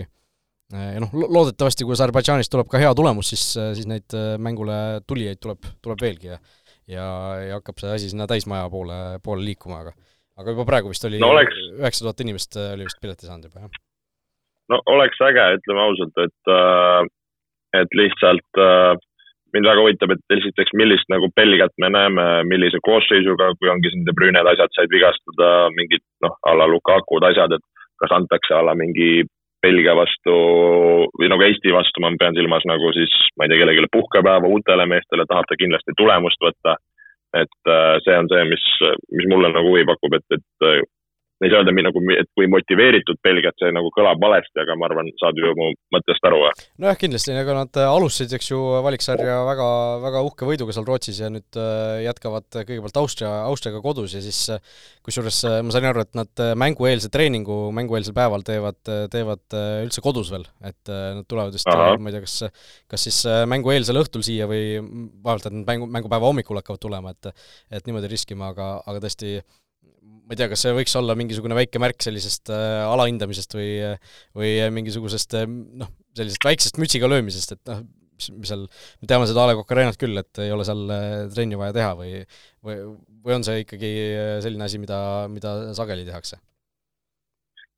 ja 0.70 1.02
noh, 1.02 1.12
loodetavasti, 1.14 1.86
kui 1.86 1.94
Aserbaidžaanist 1.96 2.52
tuleb 2.54 2.70
ka 2.70 2.82
hea 2.82 2.90
tulemus, 2.98 3.32
siis, 3.34 3.44
siis 3.78 3.88
neid 3.90 4.14
mängule 4.42 4.74
tulijaid 5.10 5.42
tuleb, 5.42 5.70
tuleb 5.86 6.02
veelgi 6.06 6.34
ja 6.34 6.40
ja, 6.90 7.06
ja 7.46 7.60
hakkab 7.60 7.82
see 7.82 7.92
asi 7.96 8.10
sinna 8.12 8.28
täismaja 8.30 8.70
poole, 8.74 8.98
poole 9.26 9.46
liikuma, 9.46 9.84
aga 9.84 9.94
aga 10.40 10.56
juba 10.56 10.66
praegu 10.70 10.92
vist 10.94 11.06
oli 11.08 11.20
üheksa 11.20 12.04
no 12.04 12.10
tuhat 12.10 12.24
inimest 12.26 12.58
oli 12.62 12.88
vist 12.88 13.02
pileti 13.04 13.30
saanud 13.30 13.50
juba, 13.50 13.66
jah? 13.66 13.82
no 14.74 14.82
oleks 14.94 15.22
äge, 15.30 15.46
ütleme 15.60 15.86
ausalt, 15.86 16.22
et 16.26 16.54
et 17.80 17.98
lihtsalt 18.00 18.62
äh, 18.64 18.94
mind 19.54 19.68
väga 19.70 19.84
huvitab, 19.84 20.14
et 20.14 20.38
esiteks, 20.38 20.76
millist 20.78 21.10
nagu 21.14 21.30
Belgiat 21.36 21.74
me 21.82 21.90
näeme, 21.94 22.28
millise 22.50 22.82
koosseisuga, 22.86 23.52
kui 23.60 23.72
ongi 23.72 23.92
siin 23.94 24.06
De 24.08 24.16
Brüned 24.16 24.48
asjad 24.52 24.74
said 24.76 24.94
vigastada, 24.94 25.50
mingid 25.76 26.04
noh, 26.26 26.36
a 26.46 26.56
la 26.58 26.68
Lukakud 26.70 27.26
asjad, 27.30 27.56
et 27.58 27.86
kas 28.02 28.16
antakse 28.16 28.56
a 28.56 28.64
la 28.66 28.76
mingi 28.78 29.26
Belgia 29.62 29.96
vastu 29.98 30.36
või 31.20 31.32
nagu 31.32 31.44
Eesti 31.44 31.74
vastu, 31.76 32.02
ma 32.04 32.12
pean 32.20 32.38
silmas 32.38 32.64
nagu 32.70 32.94
siis, 32.96 33.12
ma 33.36 33.46
ei 33.46 33.52
tea, 33.52 33.60
kellelegi 33.60 33.92
puhkepäeva 33.92 34.48
uutele 34.48 34.86
meestele, 34.88 35.28
tahab 35.28 35.50
ta 35.50 35.58
kindlasti 35.60 35.98
tulemust 36.00 36.40
võtta. 36.46 36.78
et 37.38 37.70
äh, 37.70 38.00
see 38.02 38.16
on 38.18 38.26
see, 38.26 38.46
mis, 38.50 38.64
mis 39.14 39.28
mulle 39.30 39.52
nagu 39.54 39.70
huvi 39.70 39.84
pakub, 39.86 40.16
et, 40.18 40.26
et 40.34 40.88
ei 41.46 41.52
saa 41.52 41.62
öelda 41.62 41.74
nagu, 41.86 42.02
et 42.16 42.28
kui 42.36 42.48
motiveeritud 42.52 43.20
Belgiat, 43.24 43.56
see 43.62 43.72
nagu 43.76 43.92
kõlab 43.96 44.20
valesti, 44.22 44.58
aga 44.64 44.76
ma 44.80 44.88
arvan, 44.90 45.10
saad 45.22 45.40
ju 45.40 45.54
mu 45.58 45.70
mõttest 45.96 46.26
aru. 46.28 46.42
nojah, 46.82 46.98
kindlasti, 47.00 47.36
ega 47.40 47.56
nad 47.56 47.80
alustasid, 47.86 48.34
eks 48.36 48.52
ju, 48.52 48.60
valiksarja 48.86 49.38
väga, 49.48 49.70
väga 50.04 50.24
uhke 50.28 50.50
võiduga 50.50 50.76
seal 50.76 50.88
Rootsis 50.88 51.22
ja 51.24 51.32
nüüd 51.32 51.60
äh, 51.60 52.02
jätkavad 52.08 52.48
kõigepealt 52.58 53.00
Austria, 53.02 53.32
Austriaga 53.48 53.82
kodus 53.84 54.16
ja 54.18 54.24
siis 54.24 54.42
äh, 54.54 54.60
kusjuures 55.06 55.40
äh, 55.48 55.60
ma 55.64 55.76
sain 55.76 55.88
aru, 55.90 56.04
et 56.04 56.20
nad 56.20 56.44
mängueelse 56.60 57.12
treeningu 57.14 57.60
mängueelsel 57.76 58.16
päeval 58.18 58.44
teevad, 58.48 58.82
teevad 59.14 59.58
üldse 59.86 60.04
kodus 60.04 60.34
veel, 60.34 60.46
et 60.66 60.92
nad 60.92 61.26
tulevad 61.30 61.56
vist, 61.56 61.70
ma 61.70 62.12
ei 62.12 62.18
tea, 62.18 62.26
kas 62.26 62.38
kas 62.90 63.08
siis 63.08 63.22
mängueelsel 63.50 64.00
õhtul 64.02 64.24
siia 64.26 64.48
või 64.50 64.80
vaevalt, 64.82 65.48
et 65.48 65.56
nad 65.56 65.68
mängu, 65.68 65.90
mängupäeva 65.92 66.30
hommikul 66.32 66.60
hakkavad 66.60 66.84
tulema, 66.84 67.16
et 67.16 67.32
et 67.72 67.88
niimoodi 67.88 68.10
riskima, 68.12 68.52
aga, 68.54 68.72
aga 68.90 69.02
tõesti 69.06 69.38
ma 70.30 70.36
ei 70.36 70.40
tea, 70.40 70.50
kas 70.52 70.62
see 70.66 70.74
võiks 70.78 70.94
olla 71.00 71.16
mingisugune 71.18 71.58
väike 71.58 71.82
märk 71.82 72.04
sellisest 72.06 72.52
äh, 72.54 72.84
alahindamisest 72.86 73.56
või 73.58 73.72
või 74.38 74.52
mingisugusest 74.76 75.34
äh, 75.40 75.48
noh, 75.50 75.90
sellisest 76.18 76.46
väiksest 76.46 76.78
mütsiga 76.82 77.10
löömisest, 77.10 77.56
et 77.56 77.72
noh, 77.72 77.82
seal, 78.20 78.68
me 79.02 79.10
teame 79.10 79.28
seda 79.30 79.44
A 79.44 79.50
Le 79.50 79.56
Coq 79.60 79.74
Arena't 79.74 80.00
küll, 80.00 80.18
et 80.20 80.42
ei 80.44 80.52
ole 80.54 80.66
seal 80.68 80.84
äh, 80.94 81.08
trenni 81.34 81.58
vaja 81.60 81.76
teha 81.78 81.96
või 81.98 82.12
või, 82.66 82.78
või 83.26 83.38
on 83.40 83.48
see 83.48 83.64
ikkagi 83.64 83.92
äh, 84.12 84.36
selline 84.44 84.68
asi, 84.68 84.82
mida, 84.82 85.00
mida 85.32 85.56
sageli 85.78 86.06
tehakse? 86.08 86.42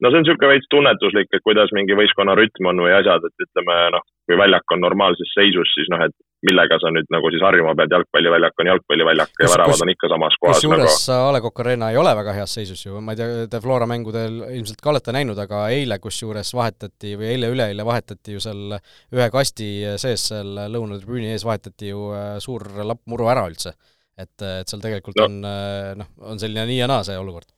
no 0.01 0.09
see 0.09 0.17
on 0.17 0.25
niisugune 0.25 0.51
veits 0.55 0.69
tunnetuslik, 0.73 1.29
et 1.31 1.45
kuidas 1.45 1.71
mingi 1.77 1.95
võistkonna 1.97 2.35
rütm 2.37 2.71
on 2.71 2.83
või 2.83 2.93
asjad, 2.97 3.25
et 3.27 3.45
ütleme 3.47 3.77
noh, 3.95 4.05
kui 4.27 4.39
väljak 4.39 4.75
on 4.75 4.83
normaalses 4.83 5.33
seisus, 5.37 5.71
siis 5.77 5.91
noh, 5.93 6.03
et 6.07 6.17
millega 6.47 6.77
sa 6.81 6.89
nüüd 6.93 7.09
nagu 7.13 7.29
siis 7.33 7.43
harjuma 7.45 7.73
pead, 7.77 7.93
jalgpalliväljak 7.93 8.63
on 8.63 8.69
jalgpalliväljak 8.71 9.43
ja 9.43 9.49
väravad 9.51 9.83
on 9.85 9.91
ikka 9.93 10.09
samas 10.11 10.37
kohas. 10.41 10.57
kusjuures 10.57 10.97
nagu... 11.11 11.27
A 11.27 11.35
Le 11.35 11.41
Coq 11.45 11.61
Arena 11.63 11.91
ei 11.93 11.99
ole 12.01 12.13
väga 12.17 12.33
heas 12.39 12.55
seisus 12.57 12.81
ju, 12.85 12.97
ma 13.03 13.13
ei 13.15 13.21
tea, 13.21 13.45
te 13.51 13.61
Flora 13.61 13.87
mängudel 13.89 14.41
ilmselt 14.49 14.81
ka 14.81 14.93
olete 14.93 15.15
näinud, 15.15 15.39
aga 15.43 15.63
eile 15.75 15.99
kusjuures 16.01 16.53
vahetati 16.57 17.13
või 17.19 17.31
eile-üleeile 17.35 17.85
vahetati 17.85 18.37
ju 18.37 18.43
seal 18.43 18.77
ühe 18.77 19.29
kasti 19.33 19.71
sees, 20.01 20.27
seal 20.33 20.65
lõunatribüüni 20.73 21.33
ees 21.35 21.45
vahetati 21.45 21.93
ju 21.93 22.09
äh, 22.17 22.35
suur 22.43 22.65
lapp 22.81 23.05
muru 23.11 23.29
ära 23.31 23.45
üldse. 23.49 23.75
et, 24.17 24.37
et 24.41 24.69
seal 24.69 24.81
tegelikult 24.83 25.17
no. 25.21 25.29
on 25.29 25.49
äh, 25.49 25.95
noh, 25.97 26.13
on 26.33 26.41
selline 26.41 26.65
nii 26.69 26.81
ja 26.81 26.89
naa 26.89 27.05
see 27.05 27.17
olukord 27.17 27.49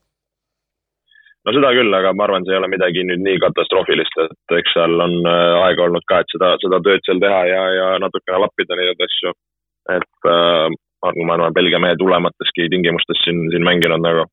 no 1.43 1.53
seda 1.55 1.71
küll, 1.75 1.95
aga 1.95 2.13
ma 2.15 2.27
arvan, 2.27 2.45
see 2.47 2.55
ei 2.55 2.59
ole 2.59 2.69
midagi 2.71 3.03
nüüd 3.07 3.23
nii 3.23 3.41
katastroofilist, 3.43 4.19
et 4.25 4.55
eks 4.59 4.75
seal 4.77 4.95
on 5.05 5.17
äh, 5.27 5.65
aega 5.67 5.87
olnud 5.87 6.05
ka, 6.09 6.21
et 6.23 6.35
seda, 6.35 6.53
seda 6.63 6.79
tööd 6.85 7.03
seal 7.07 7.19
teha 7.23 7.41
ja, 7.49 7.63
ja 7.77 7.89
natukene 8.03 8.39
lappida 8.45 8.79
neid 8.79 9.03
asju. 9.07 9.35
et 9.97 10.29
äh, 10.31 10.77
ma 11.03 11.35
arvan, 11.35 11.55
Belgia 11.55 11.81
mehed 11.83 12.01
hulemateski 12.03 12.69
tingimustes 12.71 13.19
siin, 13.25 13.43
siin 13.51 13.67
mänginud 13.67 14.03
nagu. 14.03 14.25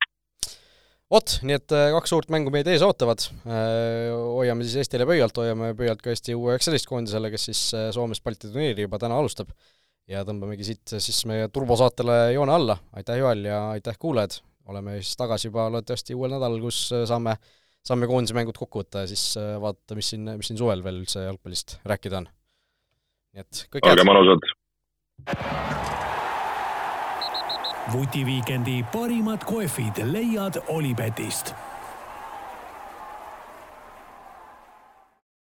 vot, 1.11 1.35
nii 1.43 1.59
et 1.59 1.75
äh, 1.75 1.89
kaks 1.97 2.15
suurt 2.15 2.31
mängu 2.31 2.53
meid 2.55 2.71
ees 2.71 2.85
ootavad. 2.87 3.27
Äh, 3.43 4.13
hoiame 4.15 4.67
siis 4.67 4.79
Eestile 4.85 5.09
pöialt, 5.09 5.43
hoiame 5.43 5.75
pöialt 5.79 6.05
ka 6.05 6.15
Eesti 6.15 6.39
U 6.39 6.47
üheksateist 6.53 6.87
koondisele, 6.91 7.33
kes 7.35 7.51
siis 7.51 7.65
Soomes 7.97 8.23
Balti 8.23 8.47
turniiri 8.51 8.87
juba 8.87 9.03
täna 9.03 9.19
alustab. 9.19 9.51
ja 10.11 10.25
tõmbamegi 10.27 10.65
siit 10.67 10.95
siis 10.99 11.21
meie 11.31 11.51
turbosaatele 11.55 12.33
joone 12.37 12.55
alla. 12.55 12.79
aitäh, 12.95 13.19
Joel, 13.19 13.45
ja 13.51 13.65
aitäh, 13.75 13.99
kuulajad! 13.99 14.39
Oleme 14.69 14.99
siis 15.01 15.17
tagasi 15.21 15.49
juba 15.49 15.69
loodetavasti 15.71 16.17
uuel 16.19 16.35
nädalal, 16.37 16.61
kus 16.63 16.83
äh, 16.97 17.07
saame, 17.09 17.37
saame 17.87 18.09
koondise 18.11 18.37
mängud 18.37 18.59
kokku 18.59 18.83
võtta 18.83 19.05
ja 19.05 19.11
siis 19.11 19.25
äh, 19.41 19.55
vaadata, 19.63 19.99
mis 19.99 20.13
siin, 20.15 20.29
mis 20.37 20.51
siin 20.51 20.61
suvel 20.61 20.85
veel 20.85 21.01
üldse 21.03 21.25
jalgpallist 21.27 21.79
rääkida 21.89 22.23
on. 22.23 22.29
nii 23.35 23.47
et 23.47 23.65
kõik 23.73 23.87
head! 23.87 23.95
olge 23.97 24.09
mõnusad! 24.11 24.41
vutiviikendi 27.91 28.85
parimad 28.93 29.43
kohvid 29.49 29.99
leiad 30.13 30.61
Olipetist 30.71 31.55